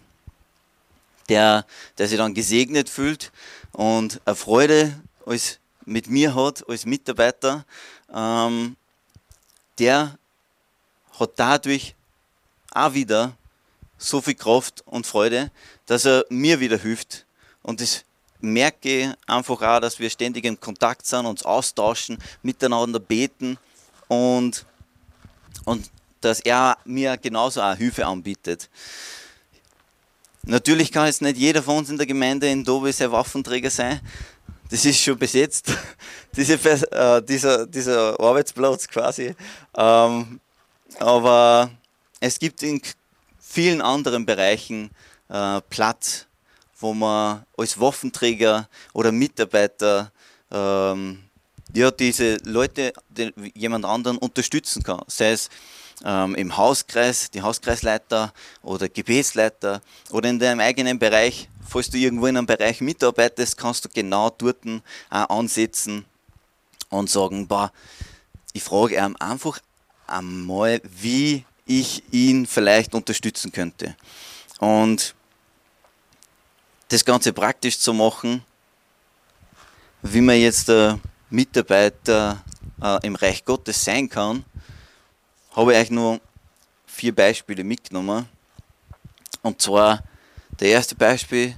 der, 1.27 1.65
der 1.97 2.07
sich 2.07 2.17
dann 2.17 2.33
gesegnet 2.33 2.89
fühlt 2.89 3.31
und 3.71 4.21
eine 4.25 4.35
Freude 4.35 5.01
als 5.25 5.59
mit 5.85 6.07
mir 6.07 6.33
hat, 6.33 6.67
als 6.69 6.85
Mitarbeiter, 6.85 7.65
ähm, 8.13 8.77
der 9.79 10.17
hat 11.19 11.31
dadurch 11.35 11.95
auch 12.71 12.93
wieder 12.93 13.35
so 13.97 14.21
viel 14.21 14.35
Kraft 14.35 14.83
und 14.85 15.07
Freude, 15.07 15.51
dass 15.85 16.05
er 16.05 16.25
mir 16.29 16.59
wieder 16.59 16.77
hilft. 16.77 17.25
Und 17.61 17.81
das 17.81 18.03
merke 18.39 18.89
ich 18.89 19.09
einfach 19.25 19.61
auch, 19.61 19.79
dass 19.79 19.99
wir 19.99 20.09
ständig 20.09 20.45
in 20.45 20.59
Kontakt 20.59 21.05
sind, 21.05 21.25
uns 21.25 21.43
austauschen, 21.43 22.17
miteinander 22.41 22.99
beten 22.99 23.57
und, 24.07 24.65
und 25.65 25.89
dass 26.21 26.39
er 26.41 26.77
mir 26.85 27.17
genauso 27.17 27.61
auch 27.61 27.75
Hilfe 27.75 28.05
anbietet. 28.05 28.69
Natürlich 30.45 30.91
kann 30.91 31.07
jetzt 31.07 31.21
nicht 31.21 31.37
jeder 31.37 31.63
von 31.63 31.77
uns 31.77 31.89
in 31.89 31.97
der 31.97 32.05
Gemeinde 32.05 32.49
in 32.49 32.63
Dobe 32.63 32.91
sein 32.91 33.11
Waffenträger 33.11 33.69
sein 33.69 34.01
das 34.73 34.85
ist 34.85 35.01
schon 35.01 35.19
besetzt, 35.19 35.71
diese, 36.35 36.53
äh, 36.55 37.21
dieser, 37.21 37.67
dieser 37.67 38.19
Arbeitsplatz 38.19 38.87
quasi. 38.87 39.35
Ähm, 39.77 40.39
aber 40.99 41.69
es 42.19 42.39
gibt 42.39 42.63
in 42.63 42.81
vielen 43.39 43.81
anderen 43.81 44.25
Bereichen 44.25 44.89
äh, 45.29 45.61
Platz, 45.69 46.25
wo 46.79 46.91
man 46.95 47.45
als 47.55 47.79
Waffenträger 47.79 48.67
oder 48.93 49.11
Mitarbeiter 49.11 50.11
ähm, 50.49 51.19
ja, 51.71 51.91
diese 51.91 52.37
Leute, 52.43 52.93
den, 53.09 53.31
jemand 53.53 53.85
anderen 53.85 54.17
unterstützen 54.17 54.81
kann. 54.81 55.01
Sei 55.05 55.33
es 55.33 55.49
ähm, 56.03 56.35
im 56.35 56.57
Hauskreis, 56.57 57.31
die 57.31 57.41
Hauskreisleiter 57.41 58.33
oder 58.61 58.89
Gebetsleiter 58.89 59.81
oder 60.09 60.29
in 60.29 60.39
deinem 60.39 60.59
eigenen 60.59 60.99
Bereich 60.99 61.47
falls 61.73 61.89
du 61.89 61.97
irgendwo 61.97 62.27
in 62.27 62.37
einem 62.37 62.45
Bereich 62.45 62.81
mitarbeitest, 62.81 63.57
kannst 63.57 63.83
du 63.83 63.89
genau 63.89 64.29
dort 64.29 64.59
auch 65.09 65.29
ansetzen 65.29 66.05
und 66.89 67.09
sagen, 67.09 67.47
boah, 67.47 67.71
ich 68.53 68.61
frage 68.61 68.95
ihn 68.95 69.15
einfach 69.15 69.59
einmal, 70.05 70.81
wie 70.83 71.45
ich 71.65 72.03
ihn 72.11 72.45
vielleicht 72.45 72.93
unterstützen 72.93 73.51
könnte. 73.51 73.95
Und 74.59 75.15
das 76.89 77.03
Ganze 77.03 77.33
praktisch 77.33 77.79
zu 77.79 77.93
machen, 77.93 78.43
wie 80.03 80.21
man 80.21 80.39
jetzt 80.39 80.67
der 80.67 80.99
Mitarbeiter 81.31 82.43
äh, 82.81 82.99
im 83.03 83.15
Reich 83.15 83.45
Gottes 83.45 83.83
sein 83.83 84.09
kann, 84.09 84.45
habe 85.55 85.73
ich 85.73 85.79
euch 85.79 85.91
nur 85.91 86.19
vier 86.85 87.13
Beispiele 87.13 87.63
mitgenommen. 87.63 88.27
Und 89.41 89.61
zwar 89.61 90.03
der 90.59 90.69
erste 90.69 90.95
Beispiel, 90.95 91.55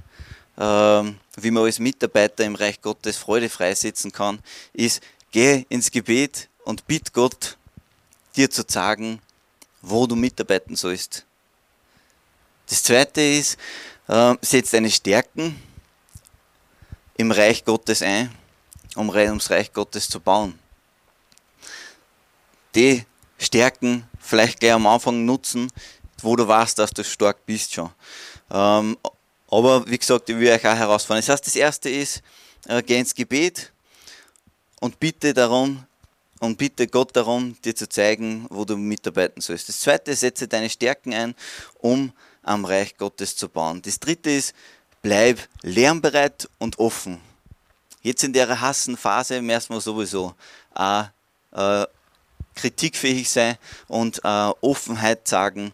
ähm, 0.58 1.18
wie 1.36 1.50
man 1.50 1.64
als 1.64 1.78
Mitarbeiter 1.78 2.44
im 2.44 2.54
Reich 2.54 2.80
Gottes 2.80 3.16
Freude 3.16 3.48
freisetzen 3.48 4.12
kann, 4.12 4.40
ist, 4.72 5.02
geh 5.30 5.64
ins 5.68 5.90
Gebet 5.90 6.48
und 6.64 6.86
bitt 6.86 7.12
Gott, 7.12 7.56
dir 8.36 8.50
zu 8.50 8.62
sagen, 8.66 9.20
wo 9.82 10.06
du 10.06 10.16
mitarbeiten 10.16 10.76
sollst. 10.76 11.24
Das 12.68 12.82
zweite 12.82 13.20
ist, 13.20 13.58
äh, 14.08 14.34
setz 14.40 14.70
deine 14.70 14.90
Stärken 14.90 15.60
im 17.16 17.30
Reich 17.30 17.64
Gottes 17.64 18.02
ein 18.02 18.30
um 18.96 19.10
ums 19.10 19.50
Reich 19.50 19.72
Gottes 19.72 20.08
zu 20.08 20.20
bauen. 20.20 20.58
Die 22.74 23.04
Stärken 23.38 24.08
vielleicht 24.18 24.60
gleich 24.60 24.72
am 24.72 24.86
Anfang 24.86 25.24
nutzen, 25.24 25.70
wo 26.22 26.36
du 26.36 26.46
weißt, 26.46 26.78
dass 26.78 26.90
du 26.90 27.04
stark 27.04 27.44
bist 27.46 27.74
schon. 27.74 27.90
Ähm, 28.50 28.96
aber 29.50 29.86
wie 29.88 29.98
gesagt, 29.98 30.28
ich 30.28 30.36
will 30.36 30.50
euch 30.50 30.66
auch 30.66 30.76
herausfordern. 30.76 31.22
Das 31.22 31.28
heißt, 31.28 31.46
das 31.46 31.56
erste 31.56 31.88
ist, 31.88 32.22
äh, 32.66 32.82
geh 32.82 32.98
ins 32.98 33.14
Gebet 33.14 33.72
und 34.80 34.98
bitte 34.98 35.32
darum, 35.34 35.84
und 36.40 36.58
bitte 36.58 36.86
Gott 36.86 37.16
darum, 37.16 37.56
dir 37.62 37.74
zu 37.74 37.88
zeigen, 37.88 38.46
wo 38.50 38.64
du 38.64 38.76
mitarbeiten 38.76 39.40
sollst. 39.40 39.68
Das 39.68 39.80
zweite, 39.80 40.14
setze 40.14 40.46
deine 40.46 40.68
Stärken 40.68 41.14
ein, 41.14 41.34
um 41.78 42.12
am 42.42 42.64
Reich 42.64 42.96
Gottes 42.96 43.36
zu 43.36 43.48
bauen. 43.48 43.80
Das 43.82 43.98
dritte 43.98 44.30
ist, 44.30 44.54
bleib 45.02 45.38
lernbereit 45.62 46.48
und 46.58 46.78
offen. 46.78 47.20
Jetzt 48.02 48.22
in 48.22 48.32
der 48.32 48.60
hassen 48.60 48.96
Phase 48.96 49.40
müssen 49.40 49.74
wir 49.74 49.80
sowieso 49.80 50.34
auch, 50.74 51.06
äh, 51.52 51.86
kritikfähig 52.56 53.28
sein 53.30 53.56
und 53.86 54.18
äh, 54.24 54.50
Offenheit 54.60 55.28
sagen 55.28 55.72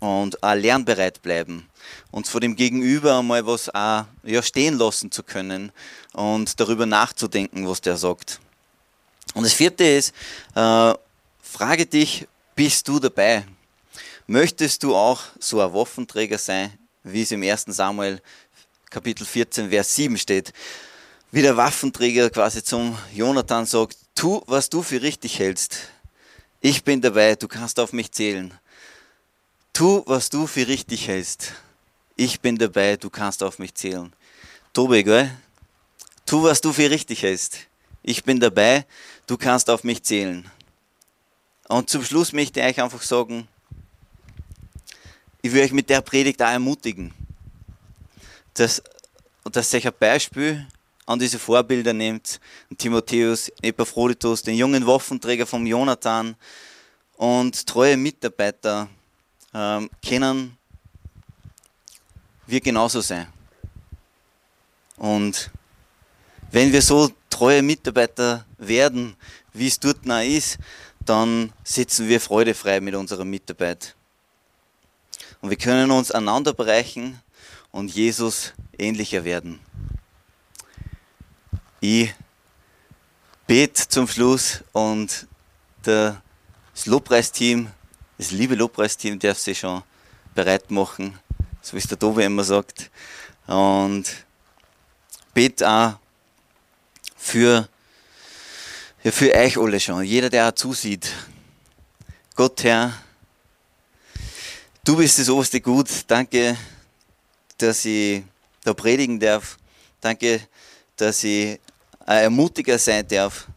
und 0.00 0.42
auch 0.42 0.54
lernbereit 0.54 1.22
bleiben. 1.22 1.66
Uns 2.10 2.28
vor 2.28 2.40
dem 2.40 2.56
Gegenüber 2.56 3.18
einmal 3.18 3.46
was 3.46 3.68
auch, 3.74 4.04
ja, 4.24 4.42
stehen 4.42 4.76
lassen 4.76 5.10
zu 5.10 5.22
können 5.22 5.72
und 6.12 6.60
darüber 6.60 6.84
nachzudenken, 6.84 7.66
was 7.68 7.80
der 7.80 7.96
sagt. 7.96 8.40
Und 9.34 9.44
das 9.44 9.54
vierte 9.54 9.84
ist, 9.84 10.12
äh, 10.54 10.94
frage 11.40 11.86
dich, 11.86 12.26
bist 12.54 12.86
du 12.88 12.98
dabei? 12.98 13.44
Möchtest 14.26 14.82
du 14.82 14.94
auch 14.94 15.22
so 15.38 15.60
ein 15.60 15.72
Waffenträger 15.72 16.38
sein, 16.38 16.72
wie 17.04 17.22
es 17.22 17.30
im 17.30 17.42
1. 17.42 17.66
Samuel 17.68 18.20
Kapitel 18.90 19.24
14, 19.24 19.70
Vers 19.70 19.94
7 19.94 20.18
steht? 20.18 20.52
Wie 21.30 21.42
der 21.42 21.56
Waffenträger 21.56 22.30
quasi 22.30 22.62
zum 22.62 22.96
Jonathan 23.14 23.66
sagt, 23.66 23.96
tu, 24.14 24.42
was 24.46 24.70
du 24.70 24.82
für 24.82 25.02
richtig 25.02 25.38
hältst. 25.38 25.90
Ich 26.68 26.82
bin 26.82 27.00
dabei, 27.00 27.36
du 27.36 27.46
kannst 27.46 27.78
auf 27.78 27.92
mich 27.92 28.10
zählen. 28.10 28.52
Tu, 29.72 30.02
was 30.04 30.30
du 30.30 30.48
für 30.48 30.66
richtig 30.66 31.06
hältst. 31.06 31.52
Ich 32.16 32.40
bin 32.40 32.58
dabei, 32.58 32.96
du 32.96 33.08
kannst 33.08 33.40
auf 33.44 33.60
mich 33.60 33.72
zählen. 33.72 34.12
Tobi, 34.72 35.04
gell? 35.04 35.30
Tu, 36.24 36.42
was 36.42 36.60
du 36.60 36.72
für 36.72 36.90
richtig 36.90 37.22
hältst. 37.22 37.58
Ich 38.02 38.24
bin 38.24 38.40
dabei, 38.40 38.84
du 39.28 39.36
kannst 39.36 39.70
auf 39.70 39.84
mich 39.84 40.02
zählen. 40.02 40.50
Und 41.68 41.88
zum 41.88 42.02
Schluss 42.02 42.32
möchte 42.32 42.58
ich 42.58 42.66
euch 42.66 42.82
einfach 42.82 43.02
sagen, 43.02 43.46
ich 45.42 45.52
will 45.52 45.62
euch 45.62 45.72
mit 45.72 45.88
der 45.88 46.00
Predigt 46.00 46.42
auch 46.42 46.50
ermutigen, 46.50 47.14
dass, 48.54 48.82
dass 49.44 49.72
euch 49.72 49.86
ein 49.86 49.94
Beispiel 49.96 50.66
an 51.06 51.18
diese 51.20 51.38
Vorbilder 51.38 51.92
nehmt, 51.92 52.40
Timotheus, 52.76 53.50
Epaphroditus, 53.62 54.42
den 54.42 54.56
jungen 54.56 54.86
Waffenträger 54.86 55.46
vom 55.46 55.64
Jonathan 55.64 56.34
und 57.16 57.66
treue 57.66 57.96
Mitarbeiter 57.96 58.88
ähm, 59.54 59.88
können 60.06 60.58
wir 62.46 62.60
genauso 62.60 63.00
sein. 63.00 63.28
Und 64.96 65.50
wenn 66.50 66.72
wir 66.72 66.82
so 66.82 67.10
treue 67.30 67.62
Mitarbeiter 67.62 68.44
werden, 68.58 69.16
wie 69.52 69.68
es 69.68 69.78
dort 69.78 70.04
noch 70.06 70.22
ist, 70.22 70.58
dann 71.04 71.52
sitzen 71.62 72.08
wir 72.08 72.20
freudefrei 72.20 72.80
mit 72.80 72.94
unserer 72.94 73.24
Mitarbeit. 73.24 73.94
Und 75.40 75.50
wir 75.50 75.56
können 75.56 75.90
uns 75.90 76.10
einander 76.10 76.52
bereichen 76.52 77.20
und 77.70 77.94
Jesus 77.94 78.52
ähnlicher 78.78 79.24
werden. 79.24 79.60
Ich 81.88 82.12
bete 83.46 83.86
zum 83.86 84.08
Schluss 84.08 84.64
und 84.72 85.28
das 85.84 86.16
Lobpreisteam, 86.84 87.70
das 88.18 88.32
liebe 88.32 88.56
Lobpreisteam 88.56 89.20
darf 89.20 89.38
sich 89.38 89.60
schon 89.60 89.84
bereit 90.34 90.68
machen, 90.68 91.16
so 91.62 91.74
wie 91.74 91.78
es 91.78 91.86
der 91.86 91.96
Tobi 91.96 92.24
immer 92.24 92.42
sagt. 92.42 92.90
Und 93.46 94.04
bete 95.32 95.70
auch 95.70 95.92
für, 97.16 97.68
ja, 99.04 99.12
für 99.12 99.32
euch 99.32 99.56
alle 99.56 99.78
schon, 99.78 100.02
jeder, 100.02 100.28
der 100.28 100.48
auch 100.48 100.56
zusieht. 100.56 101.12
Gott, 102.34 102.64
Herr, 102.64 103.00
du 104.82 104.96
bist 104.96 105.20
das 105.20 105.28
oberste 105.28 105.60
Gut. 105.60 105.88
Danke, 106.08 106.58
dass 107.58 107.84
ich 107.84 108.24
da 108.64 108.74
predigen 108.74 109.20
darf. 109.20 109.56
Danke, 110.00 110.40
dass 110.96 111.22
ich 111.22 111.60
ein 112.06 112.22
Ermutiger 112.22 112.78
sein 112.78 113.06
darf. 113.06 113.48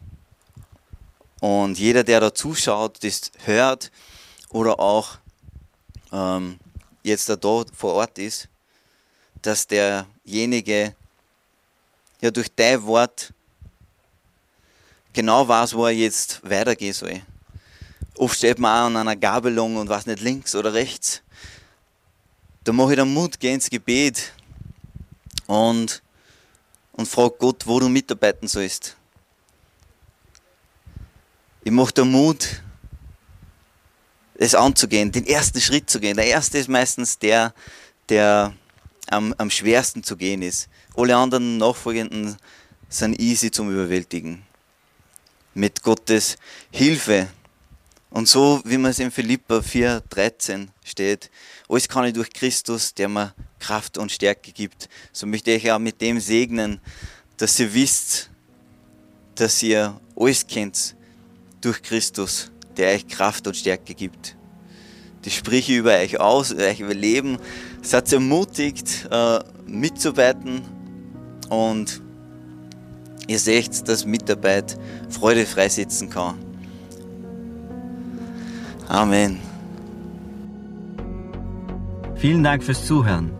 Und 1.40 1.78
jeder, 1.78 2.04
der 2.04 2.20
da 2.20 2.34
zuschaut, 2.34 3.02
das 3.02 3.30
hört 3.44 3.90
oder 4.50 4.78
auch 4.78 5.16
ähm, 6.12 6.58
jetzt 7.02 7.28
da 7.28 7.36
dort 7.36 7.74
vor 7.74 7.94
Ort 7.94 8.18
ist, 8.18 8.48
dass 9.40 9.66
derjenige 9.66 10.94
ja 12.20 12.30
durch 12.30 12.54
dein 12.54 12.82
Wort 12.82 13.32
genau 15.12 15.46
weiß, 15.48 15.74
wo 15.74 15.86
er 15.86 15.92
jetzt 15.92 16.40
weitergehen 16.42 16.92
soll. 16.92 17.22
Oft 18.16 18.36
steht 18.36 18.58
man 18.58 18.82
auch 18.82 18.86
an 18.86 18.96
einer 18.96 19.16
Gabelung 19.16 19.76
und 19.76 19.88
weiß 19.88 20.06
nicht 20.06 20.20
links 20.20 20.54
oder 20.54 20.74
rechts. 20.74 21.22
Da 22.64 22.72
mache 22.72 22.90
ich 22.90 22.98
den 22.98 23.14
Mut, 23.14 23.40
gehe 23.40 23.54
ins 23.54 23.70
Gebet 23.70 24.32
und, 25.46 26.02
und 26.92 27.06
frage 27.06 27.34
Gott, 27.38 27.66
wo 27.66 27.80
du 27.80 27.88
mitarbeiten 27.88 28.48
sollst. 28.48 28.96
Ich 31.62 31.72
mache 31.72 31.92
den 31.92 32.10
Mut, 32.10 32.62
es 34.34 34.54
anzugehen, 34.54 35.12
den 35.12 35.26
ersten 35.26 35.60
Schritt 35.60 35.90
zu 35.90 36.00
gehen. 36.00 36.16
Der 36.16 36.26
erste 36.26 36.58
ist 36.58 36.68
meistens 36.68 37.18
der, 37.18 37.52
der 38.08 38.54
am, 39.08 39.34
am 39.36 39.50
schwersten 39.50 40.02
zu 40.02 40.16
gehen 40.16 40.42
ist. 40.42 40.68
Alle 40.96 41.16
anderen 41.16 41.58
nachfolgenden 41.58 42.36
sind 42.88 43.20
easy 43.20 43.50
zum 43.50 43.70
Überwältigen 43.70 44.42
mit 45.54 45.82
Gottes 45.82 46.36
Hilfe. 46.70 47.28
Und 48.08 48.28
so, 48.28 48.60
wie 48.64 48.78
man 48.78 48.90
es 48.90 48.98
in 48.98 49.10
Philippa 49.10 49.58
4,13 49.58 50.68
steht, 50.84 51.30
alles 51.68 51.88
kann 51.88 52.06
ich 52.06 52.14
durch 52.14 52.32
Christus, 52.32 52.94
der 52.94 53.08
mir 53.08 53.34
Kraft 53.60 53.98
und 53.98 54.10
Stärke 54.10 54.50
gibt. 54.52 54.88
So 55.12 55.26
möchte 55.26 55.52
ich 55.52 55.70
auch 55.70 55.78
mit 55.78 56.00
dem 56.00 56.18
segnen, 56.18 56.80
dass 57.36 57.60
ihr 57.60 57.72
wisst, 57.72 58.30
dass 59.36 59.62
ihr 59.62 60.00
alles 60.16 60.46
kennt 60.46 60.96
durch 61.60 61.80
Christus, 61.82 62.50
der 62.76 62.94
euch 62.94 63.06
Kraft 63.06 63.46
und 63.46 63.56
Stärke 63.56 63.94
gibt. 63.94 64.36
Das 65.22 65.34
spreche 65.34 65.76
über 65.76 65.94
euch 65.94 66.18
aus, 66.18 66.50
über 66.50 66.64
euch 66.64 66.80
überleben. 66.80 67.38
Seid 67.82 68.12
ermutigt, 68.12 69.08
äh, 69.10 69.38
mitzuarbeiten 69.66 70.62
und 71.48 72.02
Ihr 73.30 73.38
seht, 73.38 73.86
dass 73.88 74.04
Mitarbeit 74.04 74.76
Freude 75.08 75.46
freisetzen 75.46 76.10
kann. 76.10 76.34
Amen. 78.88 79.38
Vielen 82.16 82.42
Dank 82.42 82.64
fürs 82.64 82.84
Zuhören. 82.84 83.39